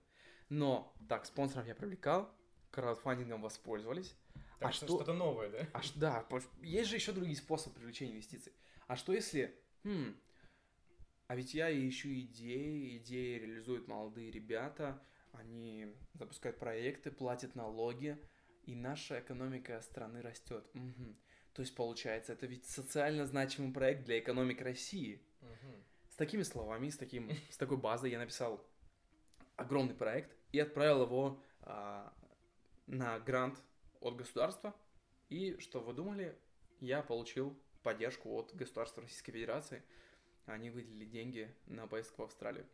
[0.49, 2.31] Но, так, спонсоров я привлекал,
[2.71, 4.15] краудфандингом воспользовались.
[4.63, 5.69] Так а что, что-то новое, да?
[5.73, 6.27] А, да,
[6.63, 8.53] есть же еще другие способы привлечения инвестиций.
[8.87, 10.17] А что если, хм,
[11.27, 18.19] а ведь я ищу идеи, идеи реализуют молодые ребята, они запускают проекты, платят налоги,
[18.65, 20.65] и наша экономика страны растет.
[20.75, 21.17] Угу.
[21.55, 25.23] То есть получается, это ведь социально значимый проект для экономики России.
[25.41, 25.85] Угу.
[26.11, 28.65] С такими словами, с, таким, с такой базой я написал
[29.57, 32.13] огромный проект и отправил его а,
[32.87, 33.61] на грант
[34.03, 34.75] от государства.
[35.29, 36.37] И что вы думали,
[36.81, 39.83] я получил поддержку от государства Российской Федерации–
[40.47, 42.67] они выделили деньги на поездку в Австралию.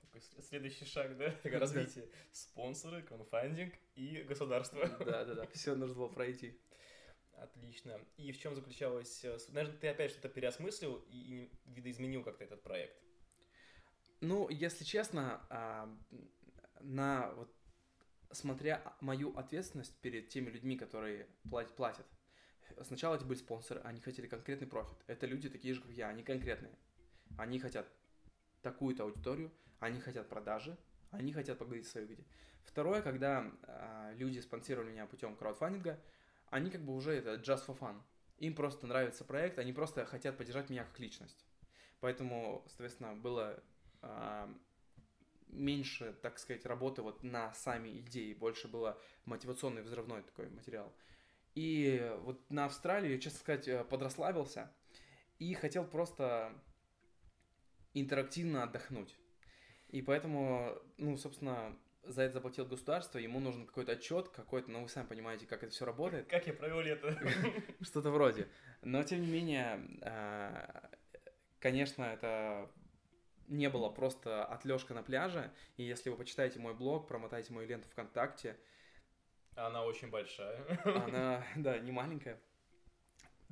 [0.00, 1.34] Такой следующий шаг, да?
[1.44, 2.08] Развитие.
[2.32, 4.86] Спонсоры, конфандинг и государство.
[5.04, 5.46] Да, да, да.
[5.48, 6.58] Все нужно было пройти.
[7.32, 8.00] Отлично.
[8.16, 9.24] И в чем заключалось...
[9.48, 12.96] Наверное, ты опять что-то переосмыслил и видоизменил как-то этот проект?
[14.20, 15.88] Ну, если честно, а,
[16.80, 17.54] на вот
[18.30, 21.26] смотря мою ответственность перед теми людьми, которые
[21.76, 22.06] платят,
[22.82, 24.96] сначала это были спонсоры, они хотели конкретный профит.
[25.06, 26.72] Это люди такие же, как я, они конкретные.
[27.36, 27.88] Они хотят
[28.62, 30.76] такую-то аудиторию, они хотят продажи,
[31.10, 32.26] они хотят поговорить в своей выгоде.
[32.64, 35.98] Второе, когда а, люди спонсировали меня путем краудфандинга,
[36.50, 38.00] они как бы уже это just for fun.
[38.38, 41.44] Им просто нравится проект, они просто хотят поддержать меня как личность.
[42.00, 43.62] Поэтому, соответственно, было
[44.02, 44.52] а,
[45.50, 50.92] меньше, так сказать, работы вот на сами идеи, больше было мотивационный взрывной такой материал.
[51.54, 54.72] И вот на Австралии, я, честно сказать, э, подрасслабился
[55.38, 56.52] и хотел просто
[57.94, 59.16] интерактивно отдохнуть.
[59.88, 64.88] И поэтому, ну, собственно, за это заплатил государство, ему нужен какой-то отчет, какой-то, ну, вы
[64.88, 66.28] сами понимаете, как это все работает.
[66.28, 67.16] Как я провел лето?
[67.80, 68.48] Что-то вроде.
[68.82, 70.90] Но, тем не менее, а,
[71.58, 72.70] конечно, это
[73.48, 77.88] не было просто отлежка на пляже, и если вы почитаете мой блог, промотаете мою ленту
[77.88, 78.56] ВКонтакте...
[79.56, 80.64] Она очень большая.
[80.84, 82.40] Она, да, не маленькая.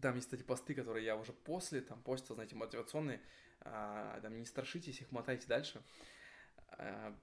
[0.00, 3.20] Там есть, кстати, посты, которые я уже после, там, постил, знаете, мотивационные.
[3.62, 5.82] А, там, не страшитесь их, мотайте дальше.
[6.68, 7.16] А,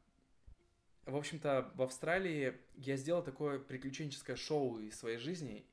[1.05, 5.65] в общем-то, в Австралии я сделал такое приключенческое шоу из своей жизни,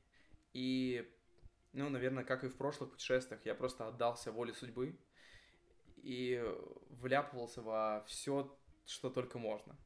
[0.53, 1.09] и,
[1.73, 4.99] ну, наверное, как и в прошлых путешествиях, я просто отдался воле судьбы,
[6.03, 6.43] и
[6.91, 9.77] вляпывался во все, что только можно.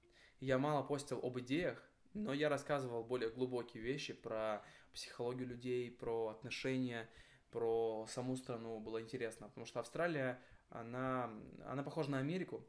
[0.40, 1.82] Я мало постил об идеях,
[2.14, 7.08] но я рассказывал более глубокие вещи про психологию людей, про отношения,
[7.50, 11.30] про саму страну было интересно, потому что Австралия, она,
[11.66, 12.64] она похожа на Америку,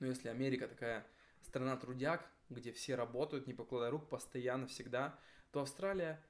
[0.00, 1.06] но если Америка такая
[1.42, 5.18] страна трудяг, где все работают, не покладая рук, постоянно, всегда,
[5.52, 6.22] то Австралия,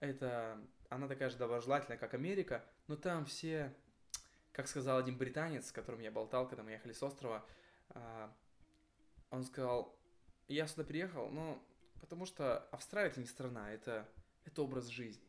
[0.00, 3.74] это, она такая же доброжелательная, как Америка, но там все
[4.54, 7.44] как сказал один британец, с которым я болтал, когда мы ехали с острова,
[7.90, 8.32] а,
[9.30, 9.98] он сказал,
[10.46, 11.60] я сюда приехал, ну,
[12.00, 14.08] потому что Австралия это не страна, это,
[14.44, 15.26] это образ жизни.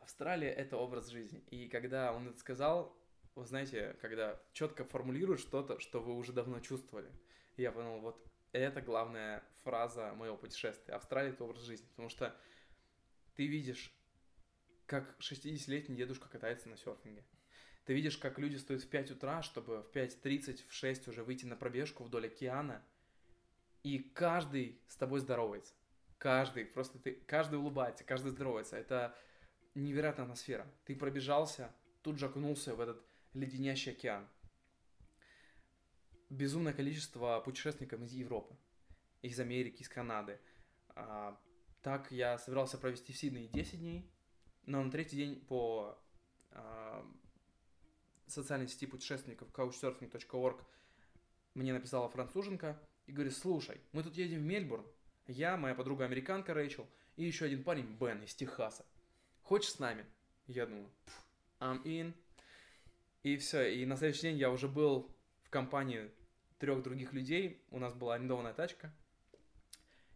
[0.00, 1.38] Австралия это образ жизни.
[1.50, 3.00] И когда он это сказал,
[3.36, 7.10] вы знаете, когда четко формулируют что-то, что вы уже давно чувствовали,
[7.56, 10.94] я понял, вот это главная фраза моего путешествия.
[10.94, 12.36] Австралия это образ жизни, потому что
[13.36, 13.94] ты видишь,
[14.86, 17.24] как 60-летний дедушка катается на серфинге.
[17.84, 21.46] Ты видишь, как люди стоят в 5 утра, чтобы в 5.30, в 6 уже выйти
[21.46, 22.82] на пробежку вдоль океана,
[23.82, 25.74] и каждый с тобой здоровается.
[26.18, 28.76] Каждый, просто ты, каждый улыбается, каждый здоровается.
[28.76, 29.16] Это
[29.74, 30.70] невероятная атмосфера.
[30.84, 34.28] Ты пробежался, тут же окунулся в этот леденящий океан.
[36.30, 38.56] Безумное количество путешественников из Европы,
[39.20, 40.38] из Америки, из Канады.
[40.90, 41.38] А,
[41.82, 44.08] так я собирался провести в Сиднее 10 дней,
[44.66, 45.98] но на третий день по
[46.52, 47.04] а,
[48.32, 50.60] социальной сети путешественников couchsurfing.org
[51.54, 54.84] мне написала француженка и говорит, слушай, мы тут едем в Мельбурн,
[55.26, 58.84] я, моя подруга американка Рэйчел и еще один парень Бен из Техаса.
[59.42, 60.04] Хочешь с нами?
[60.46, 60.90] Я думаю,
[61.60, 62.14] I'm in.
[63.22, 66.10] И все, и на следующий день я уже был в компании
[66.58, 68.92] трех других людей, у нас была арендованная тачка,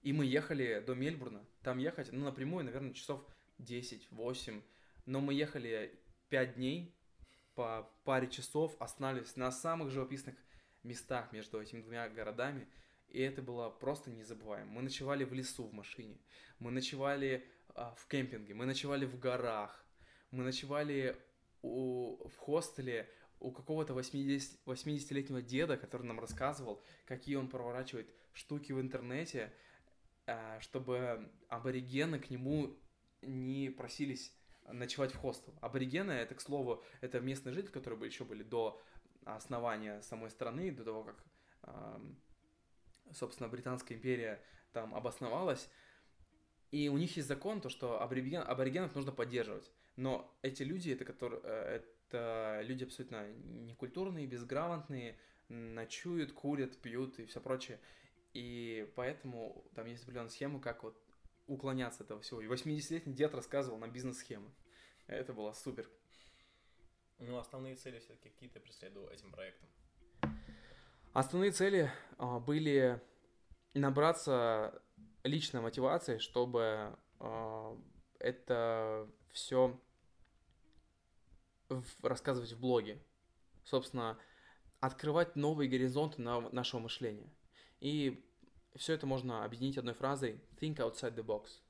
[0.03, 1.45] и мы ехали до Мельбурна.
[1.63, 3.25] Там ехать, ну, напрямую, наверное, часов
[3.59, 4.63] 10-8,
[5.07, 5.99] но мы ехали
[6.31, 6.96] 5 дней,
[7.57, 10.37] по паре часов останавливались на самых живописных
[10.85, 12.69] местах между этими двумя городами,
[13.09, 14.71] и это было просто незабываемо.
[14.71, 16.21] Мы ночевали в лесу в машине,
[16.59, 19.85] мы ночевали а, в кемпинге, мы ночевали в горах,
[20.31, 21.17] мы ночевали
[21.63, 28.73] у, в хостеле у какого-то 80, 80-летнего деда, который нам рассказывал, какие он проворачивает штуки
[28.73, 29.53] в интернете,
[30.27, 32.77] а, чтобы аборигены к нему
[33.23, 34.36] не просились
[34.73, 35.55] ночевать в хостел.
[35.61, 38.81] Аборигены, это, к слову, это местные жители, которые еще были до
[39.25, 41.25] основания самой страны, до того, как,
[43.13, 45.69] собственно, Британская империя там обосновалась.
[46.71, 49.71] И у них есть закон, то, что абориген, аборигенов нужно поддерживать.
[49.97, 57.27] Но эти люди, это, которые, э, это люди абсолютно некультурные, безграмотные, ночуют, курят, пьют и
[57.27, 57.81] все прочее.
[58.35, 61.01] И поэтому там есть определенная схема, как вот
[61.47, 62.41] уклоняться от этого всего.
[62.41, 64.51] И 80-летний дед рассказывал на бизнес-схемы.
[65.07, 65.89] Это было супер.
[67.19, 69.69] Ну, основные цели все-таки какие ты преследовал этим проектом?
[71.13, 73.01] Основные цели а, были
[73.73, 74.83] набраться
[75.23, 77.79] личной мотивации, чтобы а,
[78.19, 79.81] это все
[82.03, 83.03] рассказывать в блоге.
[83.65, 84.19] Собственно,
[84.81, 87.33] открывать новые горизонты на нашего мышления.
[87.81, 88.25] И
[88.77, 91.61] все это можно объединить одной фразой think outside the box.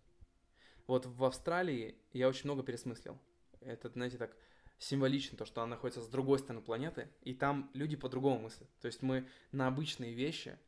[0.87, 3.19] Вот в Австралии я очень много пересмыслил.
[3.61, 4.37] Это, знаете, так
[4.79, 8.69] символично то, что она находится с другой стороны планеты, и там люди по-другому мыслят.
[8.81, 10.59] То есть мы на обычные вещи,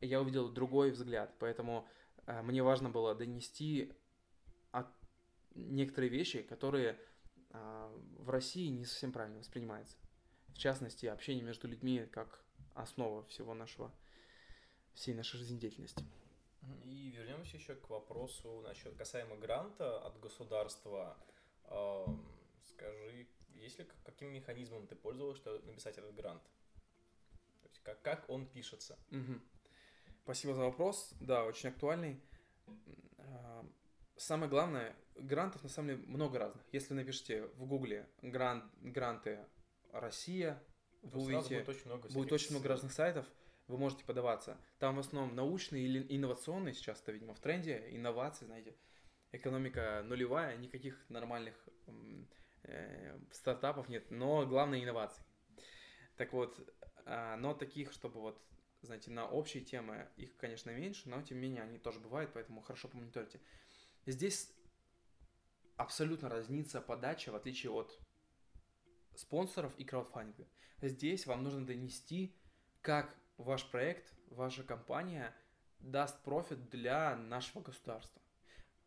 [0.00, 1.86] я увидел другой взгляд, поэтому
[2.26, 3.92] э, мне важно было донести
[4.70, 4.86] от
[5.54, 6.98] некоторые вещи, которые
[7.50, 9.96] э, в России не совсем правильно воспринимаются.
[10.48, 13.92] В частности, общение между людьми как основа всего нашего,
[14.94, 16.04] всей нашей жизнедеятельности.
[16.84, 21.16] И вернемся еще к вопросу насчет касаемо гранта от государства.
[22.64, 26.42] Скажи, если каким механизмом ты пользовался, чтобы написать этот грант?
[27.62, 28.98] То есть как, как он пишется?
[29.10, 29.40] Угу.
[30.24, 31.14] Спасибо за вопрос.
[31.20, 32.20] Да, очень актуальный.
[34.16, 36.62] Самое главное, грантов на самом деле много разных.
[36.70, 39.44] Если напишите в гугле грант, гранты
[39.90, 40.62] Россия,
[41.02, 43.26] вы увидите, будет очень много, будет очень много разных сайтов,
[43.72, 44.60] вы можете подаваться.
[44.78, 48.76] Там в основном научные или инновационные, сейчас это, видимо, в тренде, инновации, знаете,
[49.32, 51.56] экономика нулевая, никаких нормальных
[52.64, 55.24] э, стартапов нет, но главное инновации.
[56.16, 56.60] Так вот,
[57.06, 58.40] э, но таких, чтобы вот,
[58.82, 62.60] знаете, на общие темы, их, конечно, меньше, но тем не менее они тоже бывают, поэтому
[62.60, 63.40] хорошо помониторьте.
[64.04, 64.52] Здесь
[65.76, 67.98] абсолютно разнится подача, в отличие от
[69.16, 70.46] спонсоров и краудфандинга.
[70.82, 72.36] Здесь вам нужно донести,
[72.82, 75.34] как ваш проект, ваша компания
[75.80, 78.20] даст профит для нашего государства.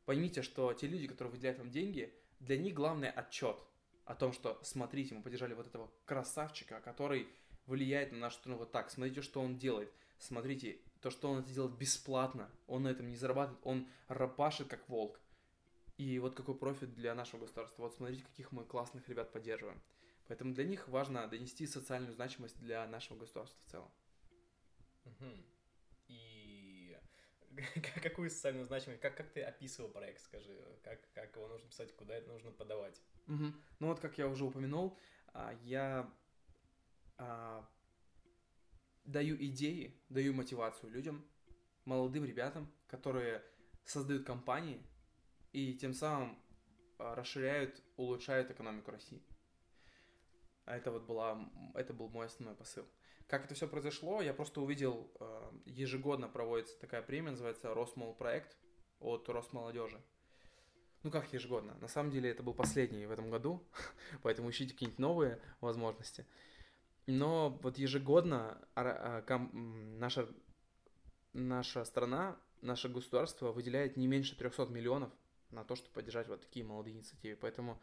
[0.05, 3.57] Поймите, что те люди, которые выделяют вам деньги, для них главный отчет
[4.05, 7.27] о том, что смотрите, мы поддержали вот этого красавчика, который
[7.65, 8.91] влияет на нашу страну вот так.
[8.91, 9.91] Смотрите, что он делает.
[10.19, 12.49] Смотрите, то, что он это делает бесплатно.
[12.67, 15.19] Он на этом не зарабатывает, он рапашит как волк.
[15.97, 17.83] И вот какой профит для нашего государства.
[17.83, 19.81] Вот смотрите, каких мы классных ребят поддерживаем.
[20.27, 23.91] Поэтому для них важно донести социальную значимость для нашего государства в целом.
[25.05, 25.31] Угу.
[26.07, 26.97] И
[28.03, 32.15] какую социальную значимость, как, как ты описывал проект, скажи, как, как его нужно писать, куда
[32.15, 33.01] это нужно подавать?
[33.27, 33.53] Угу.
[33.79, 34.97] Ну вот, как я уже упомянул,
[35.33, 36.11] а, я
[37.17, 37.67] а,
[39.05, 41.25] даю идеи, даю мотивацию людям,
[41.85, 43.43] молодым ребятам, которые
[43.85, 44.81] создают компании
[45.53, 46.37] и тем самым
[46.97, 49.21] а, расширяют, улучшают экономику России.
[50.65, 52.85] Это вот была, это был мой основной посыл.
[53.27, 58.55] Как это все произошло, я просто увидел, э, ежегодно проводится такая премия, называется Росмол проект
[58.99, 60.01] от Росмолодежи.
[61.03, 61.75] Ну как ежегодно?
[61.81, 63.63] На самом деле это был последний в этом году,
[64.23, 66.25] поэтому ищите какие-нибудь новые возможности.
[67.07, 69.23] Но вот ежегодно а,
[69.53, 70.27] наша,
[71.33, 75.11] наша страна, наше государство выделяет не меньше 300 миллионов
[75.51, 77.37] на то, чтобы поддержать вот такие молодые инициативы.
[77.39, 77.79] Поэтому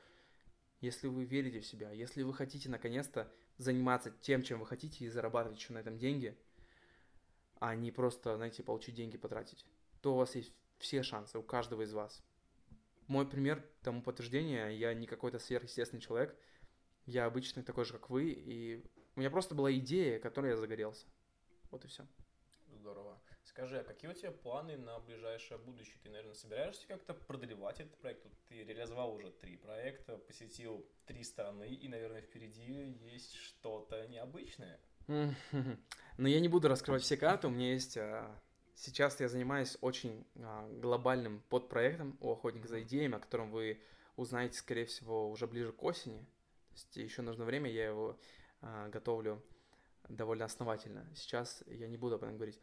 [0.83, 5.09] если вы верите в себя, если вы хотите наконец-то заниматься тем, чем вы хотите, и
[5.09, 6.37] зарабатывать еще на этом деньги,
[7.61, 9.65] а не просто, знаете, получить деньги, потратить,
[10.01, 12.21] то у вас есть все шансы, у каждого из вас.
[13.07, 16.37] Мой пример тому подтверждение, я не какой-то сверхъестественный человек,
[17.07, 21.07] я обычный такой же, как вы, и у меня просто была идея, которой я загорелся.
[21.71, 22.07] Вот и все.
[22.81, 23.12] Здорово.
[23.53, 25.97] Скажи, а какие у тебя планы на ближайшее будущее?
[26.03, 28.27] Ты, наверное, собираешься как-то продлевать этот проект?
[28.49, 34.81] Ты реализовал уже три проекта, посетил три страны, и, наверное, впереди есть что-то необычное.
[35.07, 37.49] Но я не буду раскрывать все карты.
[37.49, 37.99] У меня есть...
[37.99, 38.41] А,
[38.75, 43.83] сейчас я занимаюсь очень а, глобальным подпроектом у охотника за идеями, о котором вы
[44.17, 46.21] узнаете, скорее всего, уже ближе к осени.
[46.21, 48.19] То есть еще нужно время, я его
[48.63, 49.43] а, готовлю
[50.09, 51.07] довольно основательно.
[51.15, 52.59] Сейчас я не буду об этом говорить.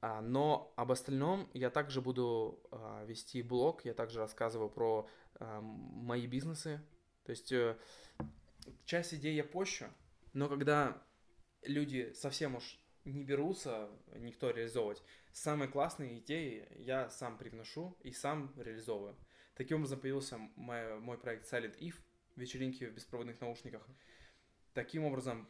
[0.00, 5.60] А, но об остальном я также буду а, вести блог, я также рассказываю про а,
[5.60, 6.80] мои бизнесы.
[7.24, 7.76] То есть э,
[8.84, 9.86] часть идей я пощу,
[10.32, 11.02] но когда
[11.62, 18.52] люди совсем уж не берутся никто реализовывать, самые классные идеи я сам привношу и сам
[18.56, 19.16] реализовываю.
[19.56, 21.94] Таким образом появился мой, мой проект Silent If,
[22.36, 23.88] вечеринки в беспроводных наушниках.
[24.72, 25.48] Таким образом,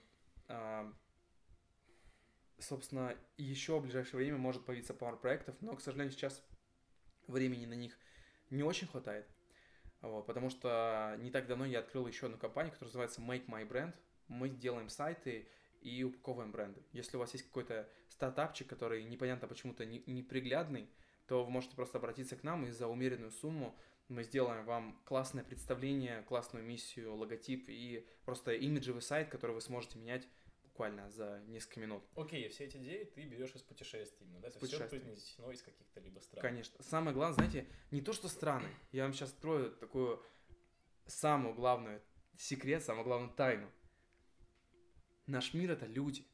[2.59, 6.43] собственно, еще в ближайшее время может появиться пару проектов, но, к сожалению, сейчас
[7.27, 7.97] времени на них
[8.51, 9.27] не очень хватает.
[10.03, 13.67] Вот, потому что не так давно я открыл еще одну компанию, которая называется Make My
[13.69, 13.95] Brand.
[14.29, 15.49] Мы делаем сайты
[15.81, 16.83] и упаковываем бренды.
[16.93, 20.89] Если у вас есть какой-то стартапчик, который непонятно почему-то неприглядный, не
[21.27, 23.77] то вы можете просто обратиться к нам и за умеренную сумму
[24.09, 29.99] мы сделаем вам классное представление, классную миссию, логотип и просто имиджевый сайт, который вы сможете
[29.99, 30.29] менять
[30.77, 32.05] буквально за несколько минут.
[32.17, 34.49] Окей, все эти идеи ты берешь из путешествий, именно, да?
[34.49, 36.43] Это все принесено из каких-то либо стран.
[36.43, 36.83] Конечно.
[36.83, 38.69] Самое главное, знаете, не то, что страны.
[38.93, 40.23] Я вам сейчас строю такую
[41.07, 42.03] самую главную
[42.37, 43.71] секрет, самую главную тайну.
[45.27, 46.27] Наш мир— это люди.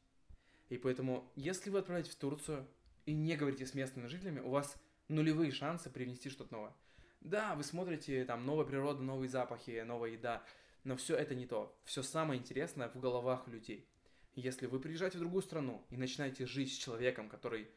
[0.67, 2.67] И поэтому, если вы отправляетесь в Турцию
[3.05, 4.75] и не говорите с местными жителями, у вас
[5.07, 6.73] нулевые шансы привнести что-то новое.
[7.21, 10.43] Да, вы смотрите там новая природа, новые запахи, новая еда,
[10.83, 11.73] Но все это не то.
[11.85, 13.87] Все самое интересное в головах людей.
[14.35, 17.69] Если вы приезжаете в другую страну и начинаете жить с человеком, который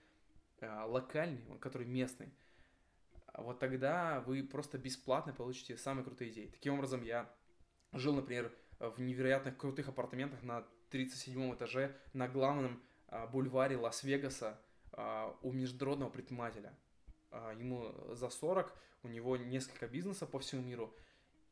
[0.61, 2.33] э, локальный, который местный,
[3.35, 6.47] вот тогда вы просто бесплатно получите самые крутые идеи.
[6.47, 7.31] Таким образом, я
[7.93, 14.59] жил, например, в невероятных крутых апартаментах на 37 этаже на главном а, бульваре Лас-Вегаса
[14.93, 16.75] а, у международного предпринимателя.
[17.31, 20.95] А, ему за 40, у него несколько бизнесов по всему миру.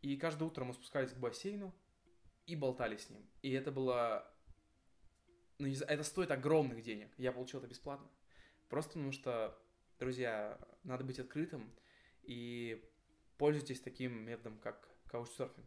[0.03, 1.75] И каждое утро мы спускались к бассейну
[2.47, 3.27] и болтали с ним.
[3.43, 4.31] И это было...
[5.59, 7.13] Ну, это стоит огромных денег.
[7.17, 8.09] Я получил это бесплатно.
[8.69, 9.57] Просто потому что,
[9.99, 11.73] друзья, надо быть открытым
[12.23, 12.85] и
[13.39, 15.67] пользуйтесь таким методом, как каучсерфинг.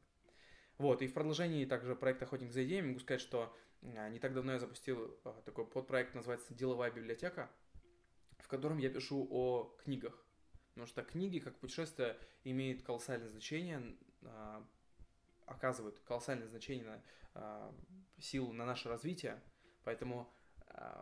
[0.78, 4.34] Вот, и в продолжении также проекта «Охотник за идеями» могу сказать, что а, не так
[4.34, 7.50] давно я запустил а, такой подпроект, называется «Деловая библиотека»,
[8.40, 10.24] в котором я пишу о книгах.
[10.70, 14.68] Потому что книги, как путешествия, имеют колоссальное значение, а,
[15.46, 17.02] оказывают колоссальное значение
[17.34, 17.74] на
[18.20, 19.42] силу на наше развитие.
[19.88, 20.30] Поэтому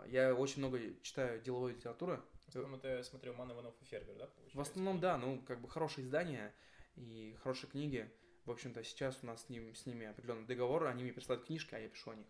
[0.06, 2.22] я очень много читаю деловой литературы.
[2.46, 4.58] В основном это, я Ман Иванов и Фербер, да, получается?
[4.58, 6.54] В основном, да, ну, как бы хорошие издания
[6.96, 8.08] и хорошие книги.
[8.46, 11.74] В общем-то, сейчас у нас с, ним, с ними определенный договор, они мне присылают книжки,
[11.74, 12.28] а я пишу о них.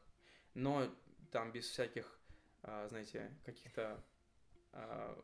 [0.54, 0.90] Но
[1.30, 2.18] там без всяких,
[2.64, 4.02] а, знаете, каких-то
[4.72, 5.22] а,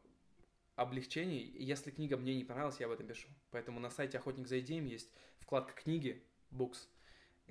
[0.76, 1.40] облегчений.
[1.60, 3.30] Если книга мне не понравилась, я об этом пишу.
[3.52, 5.10] Поэтому на сайте Охотник за идеями есть
[5.40, 6.22] вкладка книги,
[6.52, 6.90] books,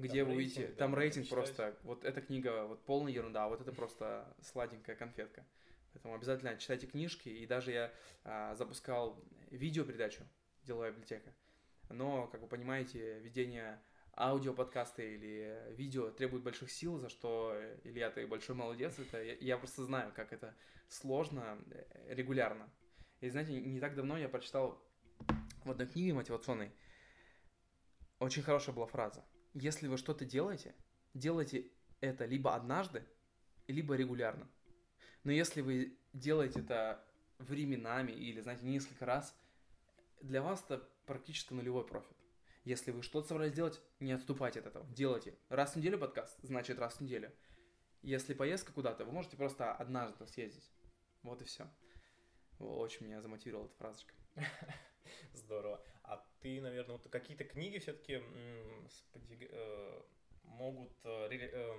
[0.01, 3.45] где там вы увидите, рейтинг, там да, рейтинг просто, вот эта книга, вот полная ерунда,
[3.45, 5.47] а вот это просто сладенькая конфетка.
[5.93, 7.93] Поэтому обязательно читайте книжки, и даже я
[8.25, 10.23] а, запускал видеопередачу
[10.63, 11.35] «Деловая библиотека»,
[11.89, 13.81] но, как вы понимаете, ведение
[14.17, 18.99] аудиоподкаста или видео требует больших сил, за что Илья, ты большой молодец.
[18.99, 20.55] Это, я, я просто знаю, как это
[20.89, 22.69] сложно э, регулярно.
[23.21, 24.83] И знаете, не так давно я прочитал
[25.65, 26.73] в одной книге мотивационной
[28.21, 29.25] очень хорошая была фраза.
[29.55, 30.75] Если вы что-то делаете,
[31.15, 31.71] делайте
[32.01, 33.05] это либо однажды,
[33.67, 34.49] либо регулярно.
[35.25, 37.05] Но если вы делаете это
[37.39, 39.35] временами или, знаете, несколько раз,
[40.21, 42.17] для вас это практически нулевой профит.
[42.65, 44.87] Если вы что-то собрались делать, не отступайте от этого.
[44.95, 45.35] Делайте.
[45.49, 47.33] Раз в неделю подкаст, значит раз в неделю.
[48.03, 50.71] Если поездка куда-то, вы можете просто однажды съездить.
[51.23, 51.69] Вот и все.
[52.59, 54.15] Очень меня замотивировала эта фразочка.
[55.35, 55.83] Здорово.
[56.41, 58.23] Ты, наверное, вот какие-то книги все-таки
[59.51, 60.03] э,
[60.45, 61.77] могут э, э,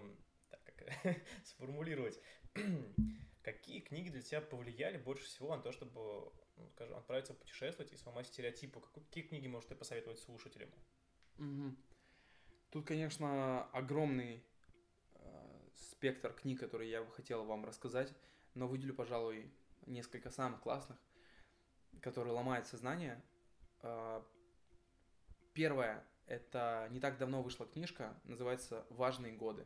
[0.50, 2.20] так, как, сформулировать.
[3.44, 7.98] Какие книги для тебя повлияли больше всего на то, чтобы ну, скажем, отправиться путешествовать и
[7.98, 8.82] сломать стереотипы.
[8.94, 10.70] Какие книги можешь ты посоветовать слушателям?
[12.70, 14.46] Тут, конечно, огромный
[15.16, 18.14] э, спектр книг, которые я бы хотел вам рассказать,
[18.54, 19.52] но выделю, пожалуй,
[19.88, 20.98] несколько самых классных,
[22.02, 23.22] которые ломают сознание.
[23.82, 24.22] Э,
[25.54, 29.66] первое, это не так давно вышла книжка, называется «Важные годы».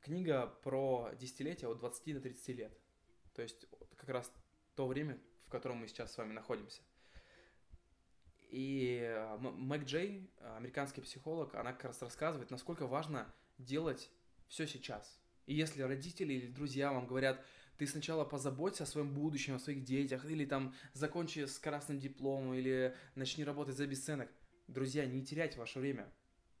[0.00, 2.78] Книга про десятилетия от 20 до 30 лет.
[3.34, 4.32] То есть как раз
[4.76, 6.80] то время, в котором мы сейчас с вами находимся.
[8.50, 14.10] И э, Мэг Джей, американский психолог, она как раз рассказывает, насколько важно делать
[14.48, 15.18] все сейчас.
[15.46, 17.44] И если родители или друзья вам говорят,
[17.78, 22.54] ты сначала позаботься о своем будущем, о своих детях, или там закончи с красным дипломом,
[22.54, 24.30] или начни работать за бесценок.
[24.68, 26.12] Друзья, не теряйте ваше время.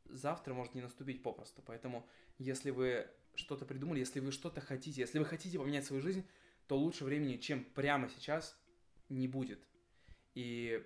[0.04, 1.62] Завтра может не наступить попросту.
[1.66, 6.24] Поэтому, если вы что-то придумали, если вы что-то хотите, если вы хотите поменять свою жизнь,
[6.68, 8.58] то лучше времени, чем прямо сейчас,
[9.08, 9.66] не будет.
[10.34, 10.84] И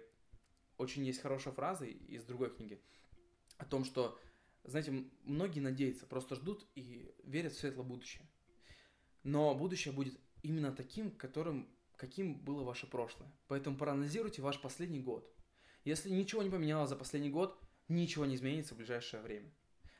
[0.76, 2.80] очень есть хорошая фраза из другой книги
[3.58, 4.18] о том, что,
[4.64, 8.26] знаете, многие надеются, просто ждут и верят в светлое будущее.
[9.22, 13.30] Но будущее будет именно таким, которым, каким было ваше прошлое.
[13.48, 15.30] Поэтому проанализируйте ваш последний год.
[15.84, 17.58] Если ничего не поменялось за последний год,
[17.88, 19.50] ничего не изменится в ближайшее время.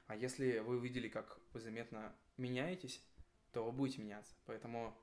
[0.07, 3.03] А если вы увидели, как вы заметно меняетесь,
[3.53, 4.35] то вы будете меняться.
[4.47, 4.97] Поэтому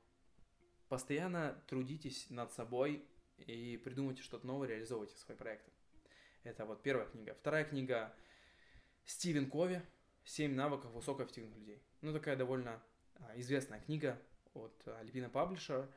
[0.89, 3.05] Постоянно трудитесь над собой
[3.39, 5.69] и придумайте что-то новое, реализовывайте свои проекты.
[6.43, 7.33] Это вот первая книга.
[7.33, 8.15] Вторая книга
[9.05, 9.81] Стивен Кови
[10.23, 11.83] «Семь навыков высокоэффективных людей».
[11.99, 12.81] Ну, такая довольно
[13.15, 14.17] а, известная книга
[14.53, 15.91] от Альпина Publisher.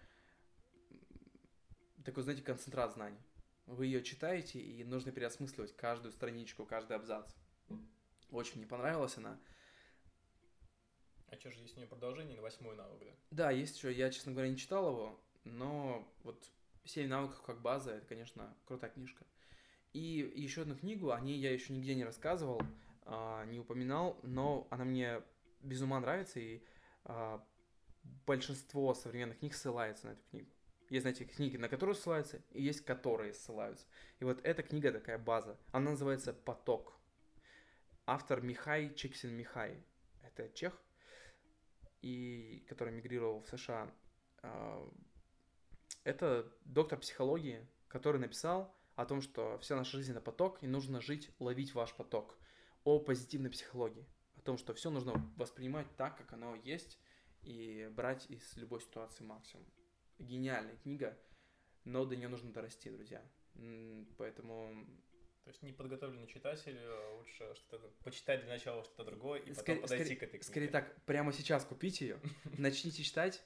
[2.04, 3.20] Такой, знаете, концентрат знаний.
[3.66, 7.30] Вы ее читаете, и нужно переосмысливать каждую страничку, каждый абзац.
[8.30, 9.38] Очень мне понравилась она.
[11.28, 13.14] А что же есть у нее продолжение или восьмой навык, да?
[13.30, 13.92] Да, есть еще.
[13.92, 16.50] Я, честно говоря, не читал его, но вот
[16.84, 19.24] «Семь навыков как база»— это, конечно, крутая книжка.
[19.92, 22.60] И еще одну книгу, о ней я еще нигде не рассказывал,
[23.02, 25.22] а, не упоминал, но она мне
[25.62, 26.62] без ума нравится, и
[27.04, 27.44] а,
[28.26, 30.50] большинство современных книг ссылается на эту книгу.
[30.90, 33.86] Есть, знаете, книги, на которые ссылаются, и есть, которые ссылаются.
[34.18, 35.56] И вот эта книга такая база.
[35.72, 37.00] Она называется «Поток».
[38.06, 39.80] автор Михай Чиксин Михай.
[40.22, 40.76] Это чех,
[42.02, 43.88] и который мигрировал в США.
[44.42, 44.92] А,
[46.02, 51.00] это доктор психологии, который написал о том, что вся наша жизнь это поток, и нужно
[51.00, 52.36] жить, ловить ваш поток.
[52.82, 54.06] О позитивной психологии.
[54.38, 56.98] О том, что все нужно воспринимать так, как оно есть,
[57.42, 59.66] и брать из любой ситуации максимум.
[60.20, 61.18] Гениальная книга,
[61.84, 63.22] но до нее нужно дорасти, друзья.
[64.16, 64.86] Поэтому
[65.44, 69.80] то есть неподготовленный читатель э, лучше что-то почитать для начала что-то другое и потом скорее,
[69.80, 70.44] подойти скорее, к этой книге.
[70.44, 72.20] Скорее так, прямо сейчас купите ее,
[72.58, 73.42] начните читать,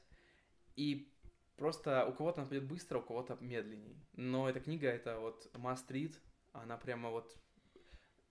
[0.77, 1.11] и
[1.57, 3.97] просто у кого-то она пойдет быстро, у кого-то медленней.
[4.13, 6.15] Но эта книга, это вот must read,
[6.53, 7.37] она прямо вот,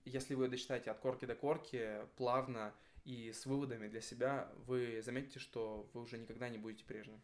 [0.04, 2.74] если вы дочитаете от корки до корки, плавно
[3.04, 7.20] и с выводами для себя, вы заметите, что вы уже никогда не будете прежним.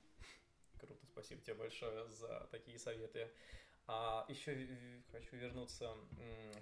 [0.80, 3.30] Круто, спасибо тебе большое за такие советы.
[3.86, 4.68] А еще
[5.10, 5.92] хочу вернуться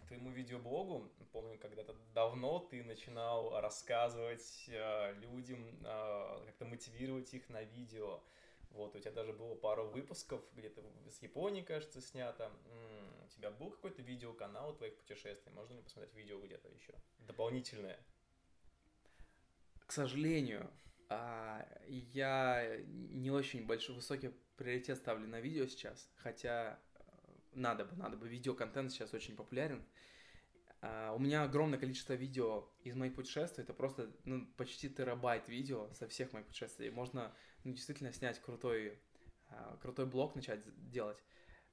[0.03, 1.13] к твоему видеоблогу.
[1.33, 8.23] Помню, когда-то давно ты начинал рассказывать э, людям, э, как-то мотивировать их на видео.
[8.71, 12.51] Вот, у тебя даже было пару выпусков, где-то с Японии, кажется, снято.
[13.25, 15.53] У тебя был какой-то видеоканал твоих путешествий?
[15.53, 16.95] Можно ли посмотреть видео где-то еще?
[17.19, 17.99] Дополнительное?
[19.87, 20.71] К сожалению,
[21.09, 26.79] а, я не очень большой, высокий приоритет ставлю на видео сейчас, хотя
[27.53, 28.29] надо бы, надо бы.
[28.29, 29.85] Видеоконтент сейчас очень популярен.
[30.81, 33.65] Uh, у меня огромное количество видео из моих путешествий.
[33.65, 36.89] Это просто ну, почти терабайт видео со всех моих путешествий.
[36.91, 37.35] Можно
[37.65, 38.97] ну, действительно снять крутой,
[39.51, 41.19] uh, крутой блог, начать делать.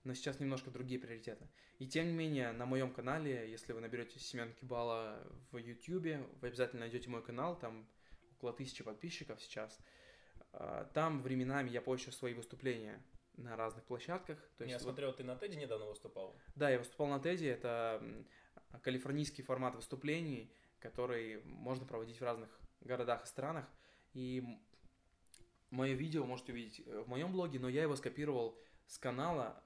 [0.05, 1.47] Но сейчас немножко другие приоритеты.
[1.77, 5.19] И тем не менее, на моем канале, если вы наберете Семен Кибала
[5.51, 7.87] в YouTube, вы обязательно найдете мой канал, там
[8.45, 9.79] около тысячи подписчиков сейчас.
[10.53, 13.03] Uh, там временами я пощу свои выступления
[13.37, 14.37] на разных площадках.
[14.57, 14.83] То есть я вот...
[14.83, 16.35] смотрел, ты на Теди недавно выступал.
[16.55, 17.45] Да, я выступал на Теди.
[17.45, 18.01] Это
[18.83, 22.49] калифорнийский формат выступлений, который можно проводить в разных
[22.81, 23.65] городах и странах.
[24.13, 24.43] И
[25.71, 29.61] мое видео можете увидеть э, в моем блоге, но я его скопировал с канала,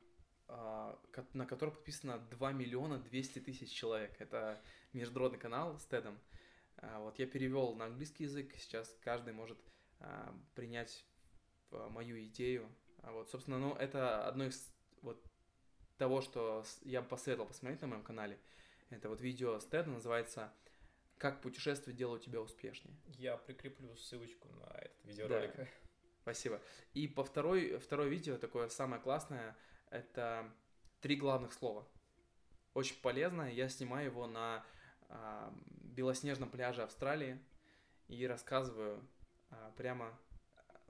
[0.48, 0.98] а,
[1.34, 4.16] на который подписано 2 миллиона 200 тысяч человек.
[4.20, 4.60] Это
[4.94, 6.18] международный канал с Тедом.
[6.82, 9.58] А, вот я перевел на английский язык, сейчас каждый может
[10.00, 11.06] а, принять
[11.72, 12.70] мою идею
[13.04, 14.72] а вот, собственно, ну, это одно из
[15.02, 15.24] вот
[15.98, 18.40] того, что я бы посоветовал посмотреть на моем канале.
[18.90, 20.52] Это вот видео с Теда называется
[21.18, 22.96] «Как путешествия делают тебя успешнее».
[23.18, 25.56] Я прикреплю ссылочку на этот видеоролик.
[25.56, 25.68] Да.
[26.22, 26.62] Спасибо.
[26.94, 29.56] И по второй, второе видео, такое самое классное,
[29.90, 30.52] это
[31.02, 31.88] три главных слова.
[32.74, 33.52] Очень полезное.
[33.52, 34.66] Я снимаю его на
[35.08, 35.54] а,
[35.94, 37.40] белоснежном пляже Австралии
[38.08, 39.08] и рассказываю
[39.50, 40.18] а, прямо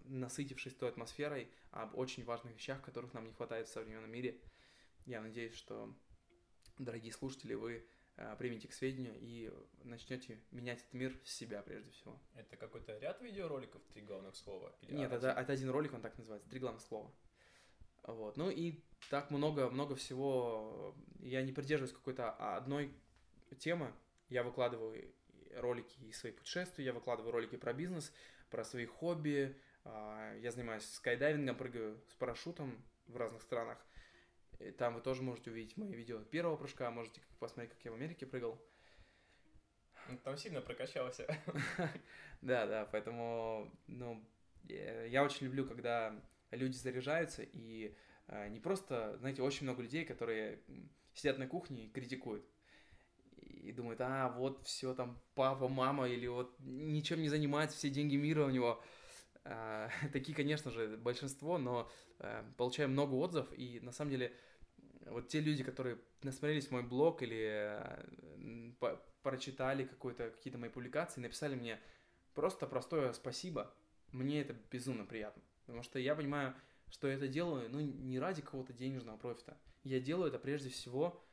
[0.06, 4.42] насытившись той атмосферой, об очень важных вещах, которых нам не хватает в современном мире.
[5.06, 5.94] Я надеюсь, что,
[6.78, 7.86] дорогие слушатели, вы
[8.16, 9.52] э, примете к сведению и
[9.84, 12.20] начнете менять этот мир с себя прежде всего.
[12.34, 14.76] Это какой-то ряд видеороликов, три главных слова?
[14.82, 17.12] Или Нет, это, это один ролик, он так называется, три главных слова.
[18.04, 18.38] Вот.
[18.38, 20.96] Ну и так много, много всего.
[21.20, 22.94] Я не придерживаюсь какой-то одной
[23.60, 23.94] темы.
[24.30, 25.14] Я выкладываю
[25.56, 28.14] ролики из своих путешествий, я выкладываю ролики про бизнес,
[28.50, 33.78] про свои хобби, а, я занимаюсь скайдайвингом, прыгаю с парашютом в разных странах.
[34.60, 37.96] И там вы тоже можете увидеть мои видео первого прыжка, можете посмотреть, как я в
[37.96, 38.62] Америке прыгал.
[40.10, 41.28] Ну, там сильно прокачался.
[42.42, 44.26] Да, да, поэтому, ну,
[44.64, 46.16] я очень люблю, когда
[46.52, 47.94] люди заряжаются, и
[48.28, 50.62] а, не просто, знаете, очень много людей, которые
[51.14, 52.46] сидят на кухне и критикуют.
[53.62, 58.16] И думают, а, вот все там папа, мама, или вот ничем не занимается, все деньги
[58.16, 58.82] мира у него.
[59.44, 61.90] А, такие, конечно же, большинство, но
[62.20, 64.34] э, получаем много отзывов, и на самом деле
[65.06, 67.80] вот те люди, которые насмотрелись мой блог или
[68.80, 71.80] э, прочитали какие-то мои публикации, написали мне
[72.34, 73.74] просто простое спасибо,
[74.12, 75.42] мне это безумно приятно.
[75.66, 76.56] Потому что я понимаю,
[76.90, 79.58] что я это делаю, ну, не ради какого-то денежного профита.
[79.84, 81.24] Я делаю это прежде всего,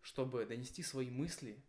[0.00, 1.62] чтобы донести свои мысли,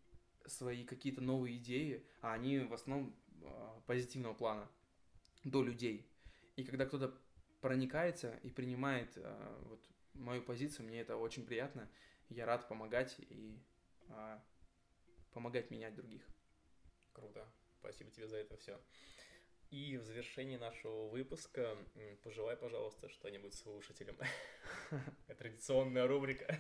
[0.48, 4.70] свои какие-то новые идеи, а они в основном а, позитивного плана
[5.43, 6.10] до людей.
[6.56, 7.14] И когда кто-то
[7.62, 9.82] проникается и принимает э, вот
[10.14, 11.89] мою позицию, мне это очень приятно.
[12.30, 13.60] Я рад помогать и
[14.08, 14.39] э,
[15.34, 16.22] помогать менять других.
[17.14, 17.48] Круто.
[17.80, 18.80] Спасибо тебе за это все.
[19.72, 21.78] И в завершении нашего выпуска
[22.24, 24.16] пожелай, пожалуйста, что-нибудь слушателям.
[25.38, 26.60] Традиционная рубрика.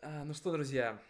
[0.00, 1.00] А, ну что, друзья,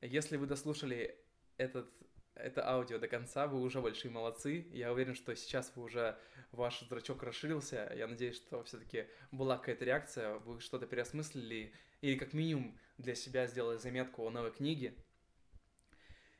[0.00, 1.18] если вы дослушали
[1.56, 1.88] этот
[2.36, 4.66] это аудио до конца, вы уже большие молодцы.
[4.70, 6.18] Я уверен, что сейчас вы уже,
[6.52, 7.90] ваш зрачок расширился.
[7.96, 11.72] Я надеюсь, что все-таки была какая-то реакция, вы что-то переосмыслили
[12.02, 14.94] или как минимум для себя сделали заметку о новой книге.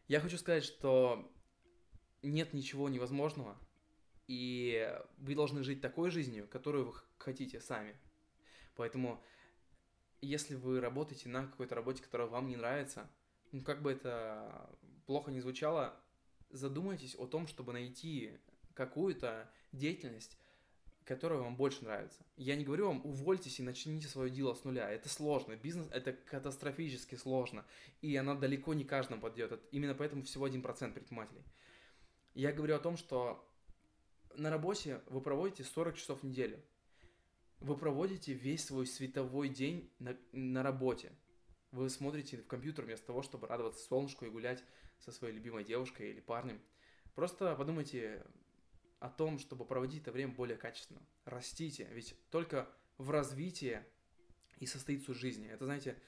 [0.06, 1.32] Я хочу сказать, что
[2.22, 3.58] нет ничего невозможного,
[4.26, 7.96] и вы должны жить такой жизнью, которую вы хотите сами.
[8.74, 9.24] Поэтому,
[10.20, 13.10] если вы работаете на какой-то работе, которая вам не нравится,
[13.56, 14.68] ну, как бы это
[15.06, 15.98] плохо не звучало,
[16.50, 18.38] задумайтесь о том, чтобы найти
[18.74, 20.36] какую-то деятельность,
[21.04, 22.22] которая вам больше нравится.
[22.36, 24.90] Я не говорю вам, увольтесь и начните свое дело с нуля.
[24.90, 25.56] Это сложно.
[25.56, 27.64] Бизнес это катастрофически сложно.
[28.02, 29.62] И она далеко не каждому подойдет.
[29.70, 31.42] Именно поэтому всего 1% предпринимателей.
[32.34, 33.48] Я говорю о том, что
[34.34, 36.60] на работе вы проводите 40 часов в неделю.
[37.60, 41.12] Вы проводите весь свой световой день на, на работе.
[41.72, 44.64] Вы смотрите в компьютер вместо того, чтобы радоваться солнышку и гулять
[44.98, 46.60] со своей любимой девушкой или парнем.
[47.14, 48.24] Просто подумайте
[48.98, 51.02] о том, чтобы проводить это время более качественно.
[51.24, 53.82] Растите, ведь только в развитии
[54.58, 55.48] и состоит суть жизни.
[55.48, 56.00] Это, знаете,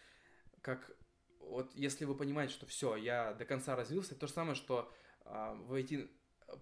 [0.63, 0.97] как
[1.41, 4.93] вот если вы понимаете, что все, я до конца развился, то же самое, что
[5.25, 6.09] э, войти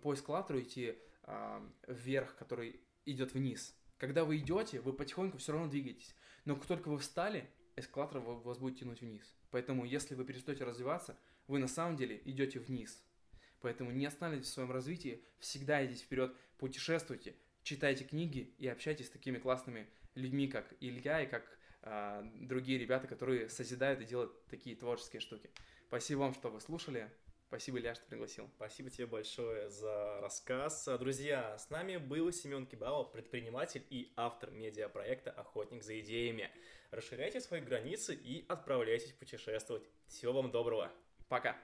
[0.03, 3.75] по эскалатору идти э, вверх, который идет вниз.
[3.99, 6.15] Когда вы идете, вы потихоньку все равно двигаетесь.
[6.45, 9.35] Но как только вы встали, эскалатор вас будет тянуть вниз.
[9.51, 11.17] Поэтому, если вы перестаете развиваться,
[11.47, 13.03] вы на самом деле идете вниз.
[13.61, 19.11] Поэтому не останавливайтесь в своем развитии, всегда идите вперед, путешествуйте, читайте книги и общайтесь с
[19.11, 21.45] такими классными людьми, как Илья и как
[21.83, 25.51] э, другие ребята, которые созидают и делают такие творческие штуки.
[25.89, 27.11] Спасибо вам, что вы слушали.
[27.49, 28.51] Спасибо, Илья, что пригласил.
[28.57, 30.89] Спасибо тебе большое за рассказ.
[30.99, 36.51] Друзья, с нами был Семен Кибао, предприниматель и автор медиапроекта «Охотник за идеями».
[36.91, 39.85] Расширяйте свои границы и отправляйтесь путешествовать.
[40.09, 40.91] Всего вам доброго.
[41.29, 41.57] Пока.